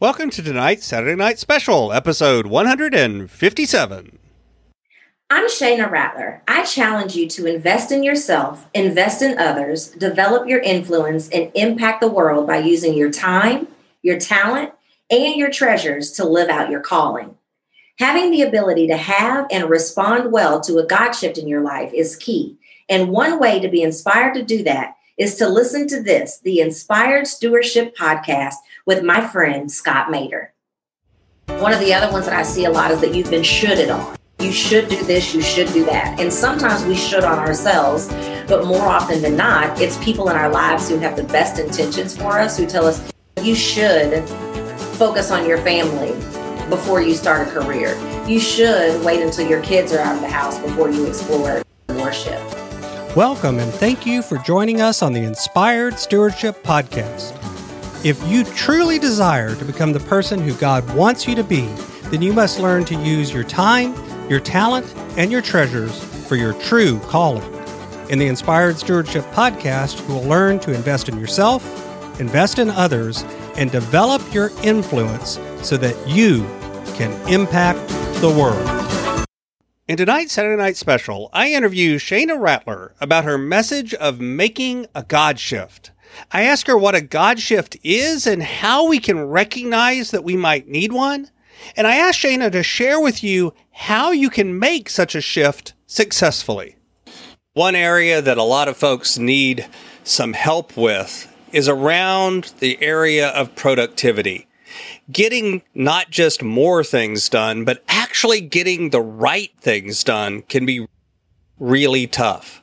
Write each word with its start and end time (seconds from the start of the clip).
Welcome 0.00 0.30
to 0.30 0.42
tonight's 0.44 0.86
Saturday 0.86 1.16
Night 1.16 1.40
Special, 1.40 1.92
episode 1.92 2.46
157. 2.46 4.18
I'm 5.28 5.48
Shayna 5.48 5.90
Rattler. 5.90 6.40
I 6.46 6.62
challenge 6.62 7.16
you 7.16 7.28
to 7.30 7.46
invest 7.46 7.90
in 7.90 8.04
yourself, 8.04 8.68
invest 8.74 9.22
in 9.22 9.36
others, 9.40 9.88
develop 9.88 10.48
your 10.48 10.60
influence, 10.60 11.28
and 11.30 11.50
impact 11.56 12.00
the 12.00 12.06
world 12.06 12.46
by 12.46 12.58
using 12.58 12.94
your 12.94 13.10
time, 13.10 13.66
your 14.02 14.20
talent, 14.20 14.70
and 15.10 15.34
your 15.34 15.50
treasures 15.50 16.12
to 16.12 16.24
live 16.24 16.48
out 16.48 16.70
your 16.70 16.80
calling. 16.80 17.34
Having 17.98 18.30
the 18.30 18.42
ability 18.42 18.86
to 18.86 18.96
have 18.96 19.48
and 19.50 19.68
respond 19.68 20.30
well 20.30 20.60
to 20.60 20.78
a 20.78 20.86
God 20.86 21.10
shift 21.10 21.38
in 21.38 21.48
your 21.48 21.62
life 21.62 21.92
is 21.92 22.14
key. 22.14 22.56
And 22.88 23.10
one 23.10 23.40
way 23.40 23.58
to 23.58 23.68
be 23.68 23.82
inspired 23.82 24.34
to 24.34 24.44
do 24.44 24.62
that 24.62 24.94
is 25.16 25.34
to 25.34 25.48
listen 25.48 25.88
to 25.88 26.00
this, 26.00 26.38
the 26.38 26.60
Inspired 26.60 27.26
Stewardship 27.26 27.96
Podcast 27.96 28.54
with 28.88 29.04
my 29.04 29.20
friend 29.20 29.70
Scott 29.70 30.08
Maderer. 30.08 30.48
One 31.60 31.74
of 31.74 31.78
the 31.80 31.92
other 31.92 32.10
ones 32.10 32.24
that 32.24 32.34
I 32.34 32.42
see 32.42 32.64
a 32.64 32.70
lot 32.70 32.90
is 32.90 33.02
that 33.02 33.14
you've 33.14 33.30
been 33.30 33.42
shoulded 33.42 33.90
on. 33.90 34.16
You 34.40 34.50
should 34.50 34.88
do 34.88 34.96
this, 35.04 35.34
you 35.34 35.42
should 35.42 35.70
do 35.74 35.84
that. 35.84 36.18
And 36.18 36.32
sometimes 36.32 36.82
we 36.86 36.96
should 36.96 37.22
on 37.22 37.38
ourselves, 37.38 38.08
but 38.48 38.64
more 38.64 38.86
often 38.86 39.20
than 39.20 39.36
not, 39.36 39.78
it's 39.78 40.02
people 40.02 40.30
in 40.30 40.36
our 40.36 40.48
lives 40.48 40.88
who 40.88 40.96
have 41.00 41.16
the 41.16 41.24
best 41.24 41.58
intentions 41.58 42.16
for 42.16 42.38
us 42.38 42.56
who 42.56 42.64
tell 42.64 42.86
us 42.86 43.12
you 43.42 43.54
should 43.54 44.26
focus 44.96 45.30
on 45.30 45.46
your 45.46 45.58
family 45.58 46.14
before 46.70 47.02
you 47.02 47.14
start 47.14 47.46
a 47.46 47.50
career. 47.50 47.94
You 48.26 48.40
should 48.40 49.04
wait 49.04 49.20
until 49.20 49.46
your 49.46 49.60
kids 49.60 49.92
are 49.92 49.98
out 49.98 50.16
of 50.16 50.22
the 50.22 50.30
house 50.30 50.58
before 50.60 50.88
you 50.88 51.04
explore 51.04 51.62
worship. 51.90 52.40
Welcome 53.14 53.58
and 53.58 53.70
thank 53.74 54.06
you 54.06 54.22
for 54.22 54.38
joining 54.38 54.80
us 54.80 55.02
on 55.02 55.12
the 55.12 55.24
Inspired 55.24 55.98
Stewardship 55.98 56.62
Podcast. 56.62 57.37
If 58.04 58.24
you 58.28 58.44
truly 58.44 59.00
desire 59.00 59.56
to 59.56 59.64
become 59.64 59.92
the 59.92 59.98
person 59.98 60.40
who 60.40 60.54
God 60.54 60.88
wants 60.94 61.26
you 61.26 61.34
to 61.34 61.42
be, 61.42 61.66
then 62.10 62.22
you 62.22 62.32
must 62.32 62.60
learn 62.60 62.84
to 62.84 62.94
use 62.94 63.34
your 63.34 63.42
time, 63.42 63.92
your 64.30 64.38
talent, 64.38 64.94
and 65.16 65.32
your 65.32 65.42
treasures 65.42 65.98
for 66.28 66.36
your 66.36 66.52
true 66.52 67.00
calling. 67.00 67.42
In 68.08 68.20
the 68.20 68.28
Inspired 68.28 68.78
Stewardship 68.78 69.24
Podcast, 69.32 70.00
you 70.06 70.14
will 70.14 70.22
learn 70.22 70.60
to 70.60 70.72
invest 70.72 71.08
in 71.08 71.18
yourself, 71.18 71.60
invest 72.20 72.60
in 72.60 72.70
others, 72.70 73.24
and 73.56 73.68
develop 73.72 74.22
your 74.32 74.52
influence 74.62 75.40
so 75.62 75.76
that 75.76 75.96
you 76.08 76.44
can 76.94 77.10
impact 77.28 77.80
the 78.20 78.30
world. 78.30 79.26
In 79.88 79.96
tonight's 79.96 80.34
Saturday 80.34 80.56
Night 80.56 80.76
Special, 80.76 81.30
I 81.32 81.50
interview 81.50 81.98
Shayna 81.98 82.40
Rattler 82.40 82.94
about 83.00 83.24
her 83.24 83.38
message 83.38 83.92
of 83.94 84.20
making 84.20 84.86
a 84.94 85.02
God 85.02 85.40
shift. 85.40 85.90
I 86.32 86.42
ask 86.42 86.66
her 86.66 86.76
what 86.76 86.94
a 86.94 87.00
God 87.00 87.40
shift 87.40 87.76
is 87.82 88.26
and 88.26 88.42
how 88.42 88.86
we 88.86 88.98
can 88.98 89.24
recognize 89.24 90.10
that 90.10 90.24
we 90.24 90.36
might 90.36 90.68
need 90.68 90.92
one. 90.92 91.30
And 91.76 91.86
I 91.86 91.96
ask 91.96 92.20
Shayna 92.20 92.52
to 92.52 92.62
share 92.62 93.00
with 93.00 93.22
you 93.22 93.54
how 93.72 94.10
you 94.10 94.30
can 94.30 94.58
make 94.58 94.88
such 94.88 95.14
a 95.14 95.20
shift 95.20 95.74
successfully. 95.86 96.76
One 97.54 97.74
area 97.74 98.22
that 98.22 98.38
a 98.38 98.42
lot 98.42 98.68
of 98.68 98.76
folks 98.76 99.18
need 99.18 99.66
some 100.04 100.32
help 100.32 100.76
with 100.76 101.32
is 101.52 101.68
around 101.68 102.52
the 102.60 102.80
area 102.82 103.28
of 103.28 103.54
productivity. 103.56 104.46
Getting 105.10 105.62
not 105.74 106.10
just 106.10 106.42
more 106.42 106.84
things 106.84 107.28
done, 107.28 107.64
but 107.64 107.82
actually 107.88 108.40
getting 108.40 108.90
the 108.90 109.00
right 109.00 109.50
things 109.58 110.04
done 110.04 110.42
can 110.42 110.66
be 110.66 110.86
really 111.58 112.06
tough. 112.06 112.62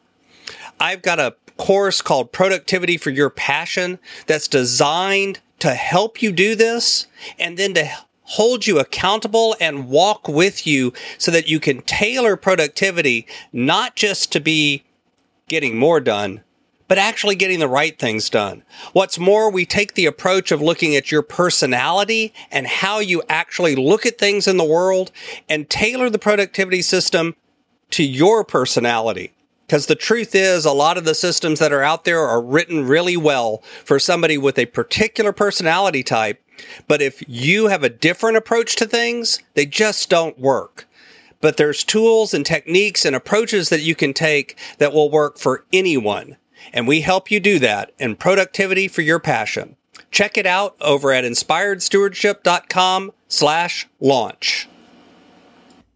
I've 0.79 1.01
got 1.01 1.19
a 1.19 1.35
course 1.57 2.01
called 2.01 2.31
Productivity 2.31 2.97
for 2.97 3.09
Your 3.09 3.29
Passion 3.29 3.99
that's 4.27 4.47
designed 4.47 5.39
to 5.59 5.73
help 5.73 6.21
you 6.21 6.31
do 6.31 6.55
this 6.55 7.07
and 7.39 7.57
then 7.57 7.73
to 7.75 7.89
hold 8.23 8.65
you 8.65 8.79
accountable 8.79 9.55
and 9.59 9.87
walk 9.87 10.27
with 10.27 10.65
you 10.65 10.91
so 11.17 11.31
that 11.31 11.47
you 11.47 11.59
can 11.59 11.81
tailor 11.83 12.35
productivity 12.35 13.27
not 13.53 13.95
just 13.95 14.31
to 14.31 14.39
be 14.39 14.83
getting 15.47 15.77
more 15.77 15.99
done, 15.99 16.41
but 16.87 16.97
actually 16.97 17.35
getting 17.35 17.59
the 17.59 17.67
right 17.67 17.97
things 17.97 18.29
done. 18.29 18.63
What's 18.93 19.19
more, 19.19 19.51
we 19.51 19.65
take 19.65 19.93
the 19.93 20.05
approach 20.07 20.51
of 20.51 20.61
looking 20.61 20.95
at 20.95 21.11
your 21.11 21.21
personality 21.21 22.33
and 22.51 22.67
how 22.67 22.99
you 22.99 23.21
actually 23.29 23.75
look 23.75 24.05
at 24.05 24.17
things 24.17 24.47
in 24.47 24.57
the 24.57 24.63
world 24.63 25.11
and 25.47 25.69
tailor 25.69 26.09
the 26.09 26.19
productivity 26.19 26.81
system 26.81 27.35
to 27.91 28.03
your 28.03 28.43
personality. 28.43 29.34
Because 29.65 29.87
the 29.87 29.95
truth 29.95 30.35
is, 30.35 30.63
a 30.65 30.71
lot 30.71 30.97
of 30.97 31.05
the 31.05 31.15
systems 31.15 31.59
that 31.59 31.73
are 31.73 31.81
out 31.81 32.05
there 32.05 32.19
are 32.19 32.41
written 32.41 32.87
really 32.87 33.17
well 33.17 33.63
for 33.83 33.99
somebody 33.99 34.37
with 34.37 34.59
a 34.59 34.67
particular 34.67 35.31
personality 35.31 36.03
type. 36.03 36.41
But 36.87 37.01
if 37.01 37.23
you 37.27 37.67
have 37.67 37.83
a 37.83 37.89
different 37.89 38.37
approach 38.37 38.75
to 38.77 38.85
things, 38.85 39.39
they 39.55 39.65
just 39.65 40.09
don't 40.09 40.39
work. 40.39 40.87
But 41.41 41.57
there's 41.57 41.83
tools 41.83 42.33
and 42.33 42.45
techniques 42.45 43.05
and 43.05 43.15
approaches 43.15 43.69
that 43.69 43.81
you 43.81 43.95
can 43.95 44.13
take 44.13 44.57
that 44.77 44.93
will 44.93 45.09
work 45.09 45.37
for 45.37 45.65
anyone. 45.73 46.37
And 46.71 46.87
we 46.87 47.01
help 47.01 47.29
you 47.29 47.39
do 47.39 47.59
that 47.59 47.91
in 47.99 48.15
productivity 48.15 48.87
for 48.87 49.01
your 49.01 49.19
passion. 49.19 49.75
Check 50.11 50.37
it 50.37 50.45
out 50.45 50.75
over 50.79 51.11
at 51.11 51.23
inspiredstewardship.com 51.23 53.11
slash 53.27 53.87
launch. 53.99 54.69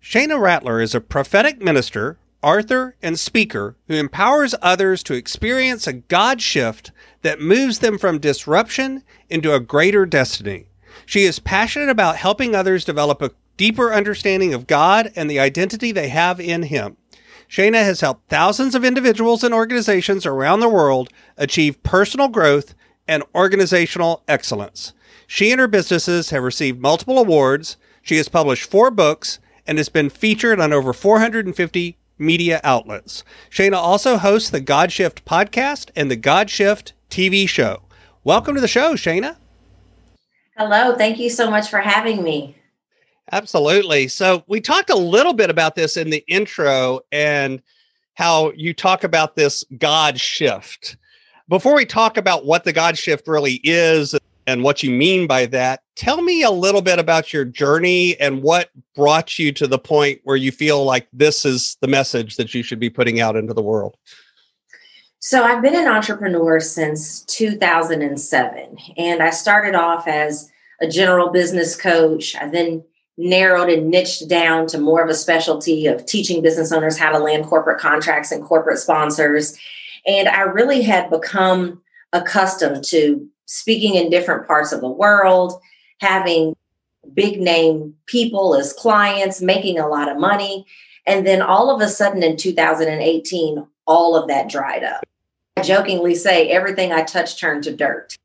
Shayna 0.03 0.39
Rattler 0.39 0.81
is 0.81 0.95
a 0.95 1.01
prophetic 1.01 1.61
minister 1.61 2.17
author, 2.41 2.95
and 3.01 3.19
speaker 3.19 3.75
who 3.87 3.95
empowers 3.95 4.55
others 4.61 5.03
to 5.03 5.13
experience 5.13 5.87
a 5.87 5.93
God 5.93 6.41
shift 6.41 6.91
that 7.21 7.41
moves 7.41 7.79
them 7.79 7.97
from 7.97 8.19
disruption 8.19 9.03
into 9.29 9.53
a 9.53 9.59
greater 9.59 10.05
destiny. 10.05 10.67
She 11.05 11.23
is 11.23 11.39
passionate 11.39 11.89
about 11.89 12.17
helping 12.17 12.55
others 12.55 12.85
develop 12.85 13.21
a 13.21 13.31
deeper 13.57 13.93
understanding 13.93 14.53
of 14.53 14.67
God 14.67 15.11
and 15.15 15.29
the 15.29 15.39
identity 15.39 15.91
they 15.91 16.09
have 16.09 16.39
in 16.39 16.63
Him. 16.63 16.97
Shayna 17.49 17.83
has 17.83 18.01
helped 18.01 18.29
thousands 18.29 18.75
of 18.75 18.85
individuals 18.85 19.43
and 19.43 19.53
organizations 19.53 20.25
around 20.25 20.59
the 20.59 20.69
world 20.69 21.09
achieve 21.35 21.81
personal 21.83 22.27
growth 22.27 22.75
and 23.07 23.23
organizational 23.33 24.23
excellence. 24.27 24.93
She 25.25 25.51
and 25.51 25.59
her 25.59 25.67
businesses 25.67 26.29
have 26.29 26.43
received 26.43 26.79
multiple 26.79 27.17
awards. 27.17 27.75
She 28.01 28.17
has 28.17 28.29
published 28.29 28.69
four 28.69 28.91
books 28.91 29.39
and 29.65 29.77
has 29.77 29.89
been 29.89 30.09
featured 30.09 30.59
on 30.59 30.71
over 30.71 30.93
450 30.93 31.97
media 32.19 32.59
outlets. 32.63 33.23
Shayna 33.49 33.77
also 33.77 34.17
hosts 34.17 34.49
the 34.49 34.59
God 34.59 34.91
Shift 34.91 35.25
podcast 35.25 35.89
and 35.95 36.11
the 36.11 36.15
God 36.15 36.49
Shift 36.49 36.93
TV 37.09 37.47
show. 37.47 37.81
Welcome 38.23 38.55
to 38.55 38.61
the 38.61 38.67
show, 38.67 38.93
Shayna. 38.93 39.37
Hello. 40.57 40.95
Thank 40.95 41.19
you 41.19 41.29
so 41.29 41.49
much 41.49 41.69
for 41.69 41.79
having 41.79 42.21
me. 42.21 42.55
Absolutely. 43.31 44.07
So, 44.07 44.43
we 44.47 44.59
talked 44.59 44.89
a 44.89 44.97
little 44.97 45.33
bit 45.33 45.49
about 45.49 45.75
this 45.75 45.97
in 45.97 46.09
the 46.09 46.23
intro 46.27 46.99
and 47.11 47.61
how 48.15 48.51
you 48.55 48.73
talk 48.73 49.03
about 49.03 49.35
this 49.35 49.63
God 49.77 50.19
shift. 50.19 50.97
Before 51.47 51.73
we 51.75 51.85
talk 51.85 52.17
about 52.17 52.45
what 52.45 52.63
the 52.63 52.73
God 52.73 52.97
shift 52.97 53.27
really 53.27 53.61
is 53.63 54.13
and 54.49 54.63
what 54.63 54.81
you 54.81 54.89
mean 54.89 55.27
by 55.27 55.45
that. 55.45 55.81
Tell 55.95 56.23
me 56.23 56.41
a 56.41 56.49
little 56.49 56.81
bit 56.81 56.97
about 56.97 57.31
your 57.31 57.45
journey 57.45 58.19
and 58.19 58.41
what 58.41 58.71
brought 58.95 59.37
you 59.37 59.51
to 59.51 59.67
the 59.67 59.77
point 59.77 60.21
where 60.23 60.35
you 60.35 60.51
feel 60.51 60.83
like 60.83 61.07
this 61.13 61.45
is 61.45 61.77
the 61.81 61.87
message 61.87 62.35
that 62.37 62.55
you 62.55 62.63
should 62.63 62.79
be 62.79 62.89
putting 62.89 63.19
out 63.19 63.35
into 63.35 63.53
the 63.53 63.61
world. 63.61 63.95
So, 65.19 65.43
I've 65.43 65.61
been 65.61 65.75
an 65.75 65.87
entrepreneur 65.87 66.59
since 66.59 67.23
2007, 67.25 68.77
and 68.97 69.21
I 69.21 69.29
started 69.29 69.75
off 69.75 70.07
as 70.07 70.49
a 70.81 70.87
general 70.87 71.29
business 71.29 71.75
coach. 71.75 72.35
I 72.35 72.47
then 72.47 72.83
narrowed 73.17 73.69
and 73.69 73.89
niched 73.91 74.27
down 74.27 74.65
to 74.67 74.79
more 74.79 75.03
of 75.03 75.09
a 75.09 75.13
specialty 75.13 75.85
of 75.85 76.05
teaching 76.05 76.41
business 76.41 76.71
owners 76.71 76.97
how 76.97 77.11
to 77.11 77.19
land 77.19 77.45
corporate 77.45 77.79
contracts 77.79 78.31
and 78.31 78.43
corporate 78.43 78.79
sponsors. 78.79 79.59
And 80.07 80.27
I 80.27 80.41
really 80.41 80.81
had 80.81 81.11
become 81.11 81.81
accustomed 82.13 82.83
to 82.85 83.29
speaking 83.49 83.95
in 83.95 84.11
different 84.11 84.45
parts 84.45 84.71
of 84.71 84.79
the 84.79 84.87
world, 84.87 85.59
having 86.01 86.55
big 87.15 87.41
name 87.41 87.95
people 88.05 88.55
as 88.55 88.73
clients, 88.73 89.41
making 89.41 89.79
a 89.79 89.87
lot 89.87 90.07
of 90.07 90.19
money. 90.19 90.67
And 91.07 91.25
then 91.25 91.41
all 91.41 91.73
of 91.73 91.81
a 91.81 91.87
sudden 91.87 92.21
in 92.21 92.37
2018, 92.37 93.65
all 93.87 94.15
of 94.15 94.27
that 94.27 94.49
dried 94.49 94.83
up. 94.83 95.03
I 95.57 95.63
jokingly 95.63 96.13
say 96.13 96.49
everything 96.49 96.91
I 96.91 97.01
touch 97.01 97.39
turned 97.39 97.63
to 97.63 97.75
dirt. 97.75 98.15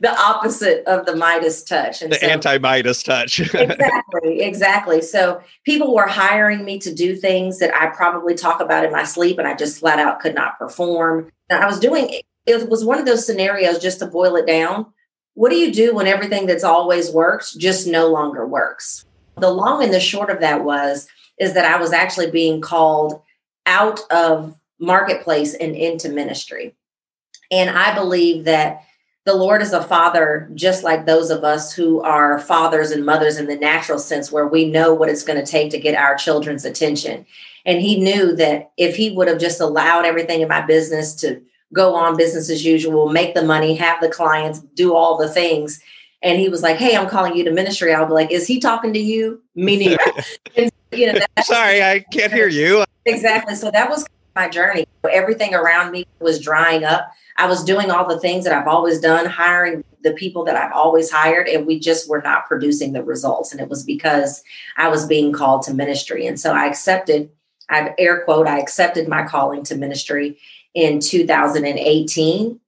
The 0.00 0.16
opposite 0.16 0.86
of 0.86 1.06
the 1.06 1.16
Midas 1.16 1.64
touch. 1.64 2.00
And 2.00 2.12
the 2.12 2.16
so, 2.16 2.26
anti 2.28 2.58
Midas 2.58 3.02
touch. 3.02 3.40
exactly, 3.54 4.42
exactly. 4.42 5.00
So 5.00 5.42
people 5.64 5.92
were 5.92 6.06
hiring 6.06 6.64
me 6.64 6.78
to 6.80 6.94
do 6.94 7.16
things 7.16 7.58
that 7.58 7.74
I 7.74 7.86
probably 7.86 8.36
talk 8.36 8.60
about 8.60 8.84
in 8.84 8.92
my 8.92 9.02
sleep 9.02 9.40
and 9.40 9.48
I 9.48 9.56
just 9.56 9.80
flat 9.80 9.98
out 9.98 10.20
could 10.20 10.36
not 10.36 10.56
perform. 10.56 11.32
And 11.50 11.64
I 11.64 11.66
was 11.66 11.80
doing 11.80 12.20
it 12.48 12.68
was 12.68 12.84
one 12.84 12.98
of 12.98 13.06
those 13.06 13.26
scenarios 13.26 13.78
just 13.78 13.98
to 13.98 14.06
boil 14.06 14.36
it 14.36 14.46
down. 14.46 14.86
What 15.34 15.50
do 15.50 15.56
you 15.56 15.72
do 15.72 15.94
when 15.94 16.06
everything 16.06 16.46
that's 16.46 16.64
always 16.64 17.12
worked 17.12 17.58
just 17.58 17.86
no 17.86 18.08
longer 18.08 18.46
works? 18.46 19.04
The 19.36 19.50
long 19.50 19.84
and 19.84 19.94
the 19.94 20.00
short 20.00 20.30
of 20.30 20.40
that 20.40 20.64
was 20.64 21.06
is 21.38 21.54
that 21.54 21.64
I 21.64 21.78
was 21.78 21.92
actually 21.92 22.30
being 22.30 22.60
called 22.60 23.22
out 23.66 24.00
of 24.10 24.58
marketplace 24.80 25.54
and 25.54 25.76
into 25.76 26.08
ministry. 26.08 26.74
And 27.50 27.70
I 27.70 27.94
believe 27.94 28.44
that 28.44 28.82
the 29.24 29.34
Lord 29.34 29.60
is 29.60 29.74
a 29.74 29.82
father, 29.82 30.50
just 30.54 30.82
like 30.82 31.04
those 31.04 31.30
of 31.30 31.44
us 31.44 31.72
who 31.72 32.00
are 32.00 32.38
fathers 32.38 32.90
and 32.90 33.04
mothers 33.04 33.36
in 33.36 33.46
the 33.46 33.56
natural 33.56 33.98
sense, 33.98 34.32
where 34.32 34.46
we 34.46 34.70
know 34.70 34.94
what 34.94 35.10
it's 35.10 35.22
going 35.22 35.38
to 35.38 35.50
take 35.50 35.70
to 35.70 35.78
get 35.78 35.94
our 35.94 36.16
children's 36.16 36.64
attention. 36.64 37.26
And 37.66 37.80
he 37.80 38.00
knew 38.00 38.34
that 38.36 38.72
if 38.78 38.96
he 38.96 39.10
would 39.10 39.28
have 39.28 39.38
just 39.38 39.60
allowed 39.60 40.06
everything 40.06 40.40
in 40.40 40.48
my 40.48 40.62
business 40.62 41.14
to 41.16 41.42
go 41.72 41.94
on 41.94 42.16
business 42.16 42.50
as 42.50 42.64
usual, 42.64 43.08
make 43.08 43.34
the 43.34 43.42
money, 43.42 43.74
have 43.74 44.00
the 44.00 44.08
clients, 44.08 44.60
do 44.60 44.94
all 44.94 45.18
the 45.18 45.28
things. 45.28 45.80
And 46.22 46.38
he 46.38 46.48
was 46.48 46.62
like, 46.62 46.76
Hey, 46.76 46.96
I'm 46.96 47.08
calling 47.08 47.36
you 47.36 47.44
to 47.44 47.52
ministry. 47.52 47.92
I'll 47.92 48.06
be 48.06 48.12
like, 48.12 48.30
Is 48.30 48.46
he 48.46 48.58
talking 48.58 48.92
to 48.92 48.98
you? 48.98 49.42
Meaning, 49.54 49.96
and, 50.56 50.70
you 50.92 51.12
know, 51.12 51.18
sorry, 51.42 51.82
I 51.82 52.00
can't 52.00 52.32
hear 52.32 52.48
you. 52.48 52.84
Exactly. 53.04 53.54
So 53.54 53.70
that 53.70 53.88
was 53.88 54.06
my 54.34 54.48
journey. 54.48 54.86
Everything 55.10 55.54
around 55.54 55.90
me 55.90 56.06
was 56.20 56.40
drying 56.40 56.84
up. 56.84 57.10
I 57.36 57.46
was 57.46 57.62
doing 57.62 57.90
all 57.90 58.06
the 58.06 58.18
things 58.18 58.44
that 58.44 58.52
I've 58.52 58.66
always 58.66 59.00
done, 59.00 59.26
hiring 59.26 59.84
the 60.02 60.12
people 60.12 60.44
that 60.44 60.56
I've 60.56 60.72
always 60.72 61.10
hired, 61.10 61.48
and 61.48 61.66
we 61.66 61.78
just 61.78 62.08
were 62.08 62.20
not 62.22 62.46
producing 62.46 62.92
the 62.92 63.02
results. 63.02 63.52
And 63.52 63.60
it 63.60 63.68
was 63.68 63.84
because 63.84 64.42
I 64.76 64.88
was 64.88 65.06
being 65.06 65.32
called 65.32 65.62
to 65.62 65.74
ministry. 65.74 66.26
And 66.26 66.38
so 66.38 66.52
I 66.52 66.66
accepted, 66.66 67.30
I've 67.68 67.92
air 67.98 68.24
quote, 68.24 68.46
I 68.46 68.58
accepted 68.58 69.08
my 69.08 69.24
calling 69.24 69.62
to 69.64 69.76
ministry 69.76 70.38
in 70.78 71.00
2018. 71.00 72.60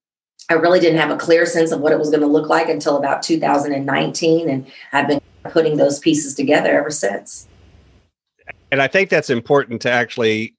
I 0.49 0.55
really 0.55 0.81
didn't 0.81 0.99
have 0.99 1.11
a 1.11 1.17
clear 1.17 1.47
sense 1.47 1.71
of 1.71 1.81
what 1.81 1.93
it 1.93 1.99
was 1.99 2.11
going 2.11 2.23
to 2.23 2.27
look 2.27 2.49
like 2.49 2.69
until 2.69 2.97
about 2.97 3.23
2019. 3.23 4.49
And 4.49 4.67
I've 4.93 5.07
been 5.07 5.21
putting 5.45 5.77
those 5.77 6.01
pieces 6.01 6.35
together 6.35 6.77
ever 6.77 6.91
since. 6.91 7.47
And 8.73 8.83
I 8.83 8.89
think 8.89 9.11
that's 9.11 9.31
important 9.31 9.81
to 9.83 9.91
actually 9.91 10.57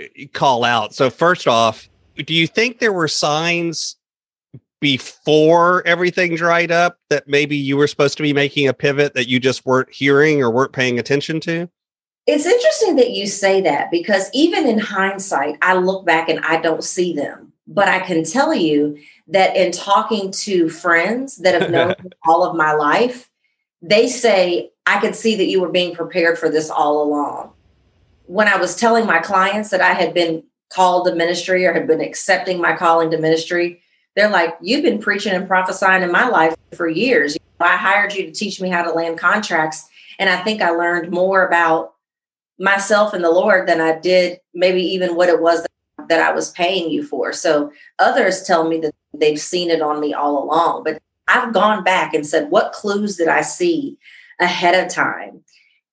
uh, 0.00 0.04
call 0.32 0.64
out. 0.64 0.94
So 0.94 1.10
first 1.10 1.46
off, 1.46 1.86
do 2.16 2.32
you 2.32 2.46
think 2.46 2.78
there 2.78 2.94
were 2.94 3.08
signs 3.08 3.96
before 4.80 5.86
everything 5.86 6.34
dried 6.34 6.70
up 6.70 6.98
that 7.10 7.28
maybe 7.28 7.56
you 7.56 7.76
were 7.76 7.86
supposed 7.86 8.16
to 8.16 8.22
be 8.22 8.32
making 8.32 8.68
a 8.68 8.74
pivot 8.74 9.12
that 9.14 9.28
you 9.28 9.38
just 9.38 9.66
weren't 9.66 9.92
hearing 9.92 10.42
or 10.42 10.50
weren't 10.50 10.72
paying 10.72 10.98
attention 10.98 11.40
to? 11.40 11.68
It's 12.26 12.46
interesting 12.46 12.96
that 12.96 13.10
you 13.10 13.26
say 13.26 13.60
that 13.62 13.90
because 13.90 14.30
even 14.32 14.66
in 14.66 14.78
hindsight, 14.78 15.58
I 15.62 15.74
look 15.74 16.04
back 16.04 16.28
and 16.28 16.40
I 16.40 16.60
don't 16.60 16.82
see 16.82 17.14
them. 17.14 17.52
But 17.68 17.88
I 17.88 18.00
can 18.00 18.24
tell 18.24 18.54
you 18.54 18.98
that 19.28 19.56
in 19.56 19.72
talking 19.72 20.30
to 20.30 20.68
friends 20.68 21.38
that 21.38 21.60
have 21.60 21.70
known 21.70 21.94
all 22.26 22.44
of 22.44 22.56
my 22.56 22.72
life, 22.72 23.28
they 23.82 24.08
say, 24.08 24.70
I 24.86 25.00
could 25.00 25.16
see 25.16 25.36
that 25.36 25.46
you 25.46 25.60
were 25.60 25.70
being 25.70 25.94
prepared 25.94 26.38
for 26.38 26.48
this 26.48 26.70
all 26.70 27.02
along 27.02 27.52
when 28.26 28.48
I 28.48 28.56
was 28.56 28.76
telling 28.76 29.06
my 29.06 29.18
clients 29.18 29.70
that 29.70 29.80
I 29.80 29.92
had 29.92 30.12
been 30.12 30.42
called 30.68 31.06
to 31.06 31.14
ministry 31.14 31.64
or 31.64 31.72
had 31.72 31.86
been 31.86 32.00
accepting 32.00 32.60
my 32.60 32.76
calling 32.76 33.10
to 33.12 33.18
ministry, 33.18 33.82
they're 34.14 34.30
like, 34.30 34.56
You've 34.60 34.82
been 34.82 35.00
preaching 35.00 35.32
and 35.32 35.46
prophesying 35.46 36.02
in 36.02 36.12
my 36.12 36.28
life 36.28 36.54
for 36.74 36.88
years. 36.88 37.36
I 37.60 37.76
hired 37.76 38.14
you 38.14 38.26
to 38.26 38.32
teach 38.32 38.60
me 38.60 38.68
how 38.68 38.82
to 38.82 38.92
land 38.92 39.18
contracts. 39.18 39.88
And 40.18 40.28
I 40.28 40.42
think 40.42 40.60
I 40.60 40.70
learned 40.70 41.10
more 41.10 41.46
about 41.46 41.94
myself 42.58 43.12
and 43.12 43.22
the 43.22 43.30
Lord 43.30 43.68
than 43.68 43.80
I 43.80 43.98
did 43.98 44.40
maybe 44.54 44.82
even 44.82 45.16
what 45.16 45.28
it 45.28 45.40
was 45.40 45.66
that, 46.08 46.20
I 46.20 46.32
was 46.32 46.50
paying 46.52 46.90
you 46.90 47.02
for. 47.02 47.32
So 47.32 47.72
others 47.98 48.42
tell 48.42 48.68
me 48.68 48.78
that 48.80 48.94
they've 49.12 49.40
seen 49.40 49.70
it 49.70 49.82
on 49.82 50.00
me 50.00 50.14
all 50.14 50.42
along. 50.42 50.84
But 50.84 51.00
I've 51.26 51.52
gone 51.52 51.82
back 51.82 52.14
and 52.14 52.26
said, 52.26 52.50
What 52.50 52.72
clues 52.72 53.16
did 53.16 53.28
I 53.28 53.42
see 53.42 53.98
ahead 54.40 54.74
of 54.74 54.92
time? 54.92 55.42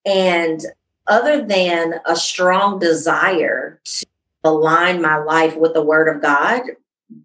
And 0.06 0.62
other 1.08 1.44
than 1.44 1.96
a 2.06 2.16
strong 2.16 2.80
desire 2.80 3.82
to 3.86 4.06
align 4.44 5.02
my 5.02 5.18
life 5.18 5.56
with 5.56 5.74
the 5.74 5.82
word 5.84 6.14
of 6.14 6.22
God. 6.22 6.62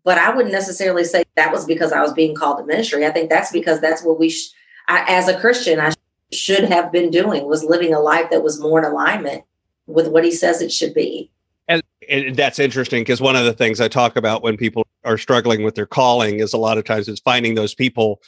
But 0.05 0.19
I 0.19 0.35
wouldn't 0.35 0.53
necessarily 0.53 1.05
say 1.05 1.25
that 1.37 1.53
was 1.53 1.65
because 1.65 1.93
I 1.93 2.01
was 2.01 2.13
being 2.13 2.35
called 2.35 2.59
to 2.59 2.65
ministry. 2.65 3.07
I 3.07 3.11
think 3.11 3.31
that's 3.31 3.53
because 3.53 3.81
that's 3.81 4.03
what 4.03 4.19
we, 4.19 4.31
sh- 4.31 4.51
I, 4.89 5.05
as 5.09 5.29
a 5.29 5.39
Christian, 5.39 5.81
I 5.81 5.91
should 6.33 6.65
have 6.65 6.93
been 6.93 7.11
doing 7.11 7.47
was 7.47 7.65
living 7.65 7.95
a 7.95 8.01
life 8.01 8.31
that 8.31 8.43
was 8.43 8.61
more 8.61 8.79
in 8.79 8.85
alignment 8.85 9.45
with 9.87 10.09
what 10.09 10.25
he 10.25 10.31
says 10.31 10.61
it 10.61 10.73
should 10.73 10.95
be. 10.95 11.31
And, 11.69 11.83
and 12.09 12.37
that's 12.37 12.59
interesting 12.59 13.03
because 13.03 13.21
one 13.21 13.37
of 13.37 13.45
the 13.45 13.53
things 13.53 13.81
I 13.81 13.89
talk 13.89 14.17
about 14.17 14.43
when 14.43 14.57
people 14.57 14.87
are 15.05 15.19
struggling 15.19 15.63
with 15.63 15.75
their 15.75 15.87
calling 15.87 16.41
is 16.41 16.53
a 16.53 16.59
lot 16.59 16.79
of 16.79 16.85
times 16.85 17.09
it's 17.09 17.21
finding 17.21 17.55
those 17.55 17.75
people 17.75 18.23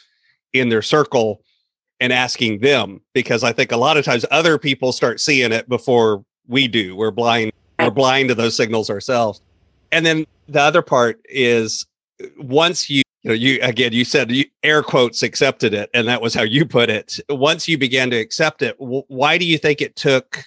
in 0.52 0.68
their 0.68 0.82
circle 0.82 1.42
and 2.00 2.12
asking 2.12 2.60
them 2.60 3.00
because 3.12 3.44
I 3.44 3.52
think 3.52 3.72
a 3.72 3.76
lot 3.76 3.96
of 3.96 4.04
times 4.04 4.24
other 4.30 4.58
people 4.58 4.92
start 4.92 5.20
seeing 5.20 5.52
it 5.52 5.68
before 5.68 6.24
we 6.48 6.66
do. 6.66 6.96
We're 6.96 7.10
blind, 7.10 7.52
we're 7.78 7.90
blind 7.90 8.30
to 8.30 8.34
those 8.34 8.56
signals 8.56 8.90
ourselves. 8.90 9.42
And 9.92 10.04
then 10.04 10.26
the 10.48 10.60
other 10.60 10.82
part 10.82 11.20
is 11.26 11.86
once 12.38 12.88
you, 12.88 13.02
you 13.22 13.28
know, 13.28 13.34
you 13.34 13.58
again, 13.62 13.92
you 13.92 14.04
said 14.04 14.30
you 14.30 14.46
air 14.62 14.82
quotes 14.82 15.22
accepted 15.22 15.74
it, 15.74 15.90
and 15.92 16.08
that 16.08 16.22
was 16.22 16.34
how 16.34 16.42
you 16.42 16.64
put 16.64 16.88
it. 16.88 17.20
Once 17.28 17.68
you 17.68 17.76
began 17.76 18.10
to 18.10 18.16
accept 18.16 18.62
it, 18.62 18.74
why 18.78 19.36
do 19.36 19.44
you 19.44 19.58
think 19.58 19.82
it 19.82 19.94
took 19.96 20.44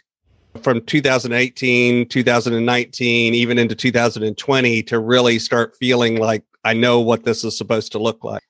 from 0.62 0.82
2018, 0.82 2.08
2019, 2.08 3.34
even 3.34 3.60
into 3.60 3.76
2020 3.76 4.84
to 4.84 5.00
really 5.00 5.40
start 5.40 5.76
feeling 5.78 6.18
like 6.18 6.44
I 6.64 6.74
know 6.74 7.00
what 7.00 7.24
this 7.24 7.44
is 7.44 7.58
supposed 7.58 7.92
to 7.92 8.00
look 8.00 8.24
like? 8.24 8.42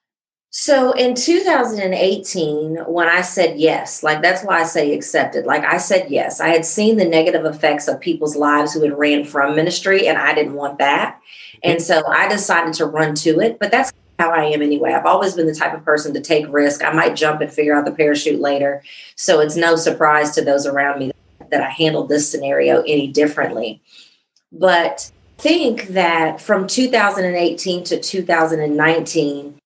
So 0.56 0.92
in 0.92 1.16
2018, 1.16 2.78
when 2.86 3.08
I 3.10 3.22
said 3.22 3.58
yes, 3.58 4.04
like 4.04 4.22
that's 4.22 4.44
why 4.44 4.62
I 4.62 4.64
say 4.66 4.94
accepted, 4.94 5.48
like 5.48 5.64
I 5.64 5.78
said 5.78 6.12
yes, 6.12 6.40
I 6.40 6.50
had 6.50 6.64
seen 6.64 6.98
the 6.98 7.06
negative 7.06 7.44
effects 7.44 7.88
of 7.88 8.00
people's 8.00 8.36
lives 8.36 8.72
who 8.72 8.84
had 8.84 8.98
ran 8.98 9.26
from 9.26 9.56
ministry, 9.56 10.08
and 10.08 10.18
I 10.18 10.34
didn't 10.36 10.54
want 10.54 10.78
that. 10.78 11.20
And 11.64 11.80
mm-hmm. 11.80 11.84
so 11.84 12.08
I 12.08 12.28
decided 12.30 12.76
to 12.76 12.86
run 12.86 13.16
to 13.16 13.40
it. 13.40 13.58
But 13.60 13.72
that's 13.72 13.92
how 14.24 14.32
I 14.32 14.46
am 14.46 14.62
anyway. 14.62 14.94
I've 14.94 15.06
always 15.06 15.34
been 15.34 15.48
the 15.48 15.56
type 15.56 15.74
of 15.74 15.84
person 15.84 16.14
to 16.14 16.22
take 16.22 16.46
risk. 16.50 16.84
I 16.84 16.94
might 16.94 17.16
jump 17.16 17.42
and 17.42 17.52
figure 17.52 17.76
out 17.76 17.86
the 17.86 17.92
parachute 17.92 18.40
later. 18.40 18.82
So 19.16 19.42
it's 19.42 19.58
no 19.58 19.76
surprise 19.76 20.32
to 20.32 20.42
those 20.42 20.66
around 20.66 21.00
me 21.00 21.12
that 21.52 21.62
I 21.62 21.70
handled 21.70 22.10
this 22.10 22.30
scenario 22.30 22.82
any 22.82 23.08
differently. 23.08 23.82
But 24.52 25.12
think 25.38 25.88
that 25.90 26.40
from 26.40 26.68
2018 26.68 27.84
to 27.86 28.00
2019, 28.00 29.60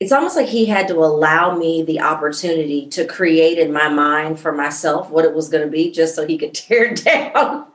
it's 0.00 0.12
almost 0.12 0.34
like 0.34 0.48
he 0.48 0.64
had 0.64 0.88
to 0.88 0.96
allow 0.96 1.54
me 1.54 1.82
the 1.82 2.00
opportunity 2.00 2.86
to 2.88 3.04
create 3.04 3.58
in 3.58 3.70
my 3.70 3.88
mind 3.88 4.40
for 4.40 4.50
myself 4.50 5.10
what 5.10 5.26
it 5.26 5.34
was 5.34 5.50
going 5.50 5.62
to 5.62 5.70
be 5.70 5.90
just 5.90 6.14
so 6.14 6.26
he 6.26 6.38
could 6.38 6.54
tear 6.54 6.92
it 6.92 7.04
down 7.04 7.66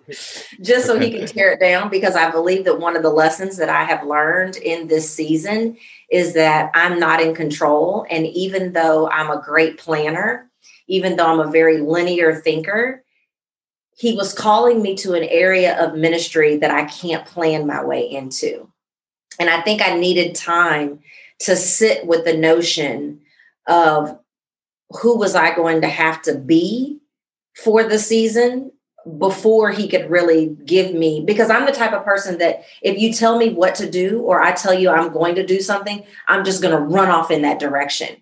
just 0.61 0.87
so 0.87 0.99
he 0.99 1.11
could 1.11 1.27
tear 1.35 1.53
it 1.53 1.59
down 1.59 1.89
because 1.89 2.15
i 2.15 2.29
believe 2.29 2.65
that 2.65 2.79
one 2.79 2.95
of 2.95 3.03
the 3.03 3.09
lessons 3.09 3.57
that 3.57 3.69
i 3.69 3.83
have 3.83 4.05
learned 4.05 4.55
in 4.57 4.87
this 4.87 5.11
season 5.11 5.77
is 6.15 6.33
that 6.33 6.71
i'm 6.73 6.99
not 6.99 7.21
in 7.21 7.35
control. 7.35 8.05
And 8.09 8.25
even 8.27 8.73
though 8.73 9.09
i'm 9.09 9.29
a 9.29 9.41
great 9.41 9.77
planner 9.77 10.49
even 10.87 11.15
though 11.15 11.27
i'm 11.27 11.47
a 11.47 11.51
very 11.51 11.79
linear 11.79 12.33
thinker 12.35 13.03
he 13.97 14.13
was 14.13 14.33
calling 14.33 14.81
me 14.81 14.95
to 14.97 15.13
an 15.13 15.23
area 15.23 15.77
of 15.83 15.95
ministry 15.95 16.57
that 16.57 16.71
i 16.71 16.85
can't 16.85 17.25
plan 17.25 17.67
my 17.67 17.83
way 17.83 18.09
into. 18.09 18.69
And 19.39 19.49
i 19.49 19.61
think 19.61 19.81
i 19.81 19.97
needed 19.97 20.35
time 20.35 20.99
to 21.39 21.55
sit 21.55 22.07
with 22.07 22.23
the 22.23 22.37
notion 22.37 23.19
of 23.67 24.17
who 24.89 25.17
was 25.17 25.35
I 25.35 25.55
going 25.55 25.81
to 25.81 25.87
have 25.87 26.21
to 26.23 26.35
be 26.35 26.99
for 27.63 27.83
the 27.83 27.99
season 27.99 28.71
before 29.19 29.71
he 29.71 29.87
could 29.87 30.09
really 30.09 30.55
give 30.65 30.93
me 30.93 31.23
because 31.25 31.51
I'm 31.51 31.65
the 31.65 31.71
type 31.71 31.93
of 31.93 32.03
person 32.03 32.39
that 32.39 32.63
if 32.81 32.97
you 32.97 33.13
tell 33.13 33.37
me 33.37 33.49
what 33.49 33.75
to 33.75 33.89
do 33.89 34.21
or 34.21 34.41
I 34.41 34.51
tell 34.51 34.73
you 34.73 34.89
I'm 34.89 35.13
going 35.13 35.35
to 35.35 35.45
do 35.45 35.61
something, 35.61 36.03
I'm 36.27 36.43
just 36.43 36.61
going 36.61 36.75
to 36.75 36.81
run 36.81 37.09
off 37.09 37.29
in 37.29 37.43
that 37.43 37.59
direction. 37.59 38.17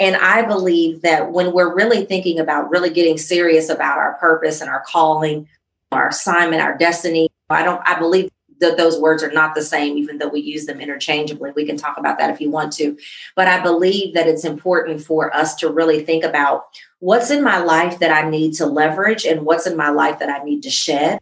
And 0.00 0.16
I 0.16 0.42
believe 0.42 1.02
that 1.02 1.32
when 1.32 1.52
we're 1.52 1.74
really 1.74 2.06
thinking 2.06 2.38
about 2.38 2.70
really 2.70 2.90
getting 2.90 3.18
serious 3.18 3.68
about 3.68 3.98
our 3.98 4.14
purpose 4.14 4.60
and 4.62 4.70
our 4.70 4.82
calling, 4.86 5.48
our 5.92 6.08
assignment, 6.08 6.62
our 6.62 6.76
destiny, 6.78 7.28
I 7.50 7.62
don't 7.62 7.82
I 7.86 7.98
believe 7.98 8.30
that 8.62 8.78
those 8.78 8.98
words 8.98 9.22
are 9.22 9.30
not 9.30 9.54
the 9.54 9.62
same, 9.62 9.98
even 9.98 10.18
though 10.18 10.28
we 10.28 10.40
use 10.40 10.66
them 10.66 10.80
interchangeably. 10.80 11.52
We 11.54 11.66
can 11.66 11.76
talk 11.76 11.98
about 11.98 12.18
that 12.18 12.30
if 12.30 12.40
you 12.40 12.50
want 12.50 12.72
to. 12.74 12.96
But 13.36 13.48
I 13.48 13.62
believe 13.62 14.14
that 14.14 14.26
it's 14.26 14.44
important 14.44 15.02
for 15.02 15.34
us 15.36 15.54
to 15.56 15.68
really 15.68 16.02
think 16.02 16.24
about 16.24 16.64
what's 17.00 17.30
in 17.30 17.44
my 17.44 17.58
life 17.58 17.98
that 17.98 18.10
I 18.10 18.28
need 18.28 18.54
to 18.54 18.66
leverage 18.66 19.26
and 19.26 19.44
what's 19.44 19.66
in 19.66 19.76
my 19.76 19.90
life 19.90 20.18
that 20.20 20.30
I 20.30 20.42
need 20.42 20.62
to 20.62 20.70
shed. 20.70 21.18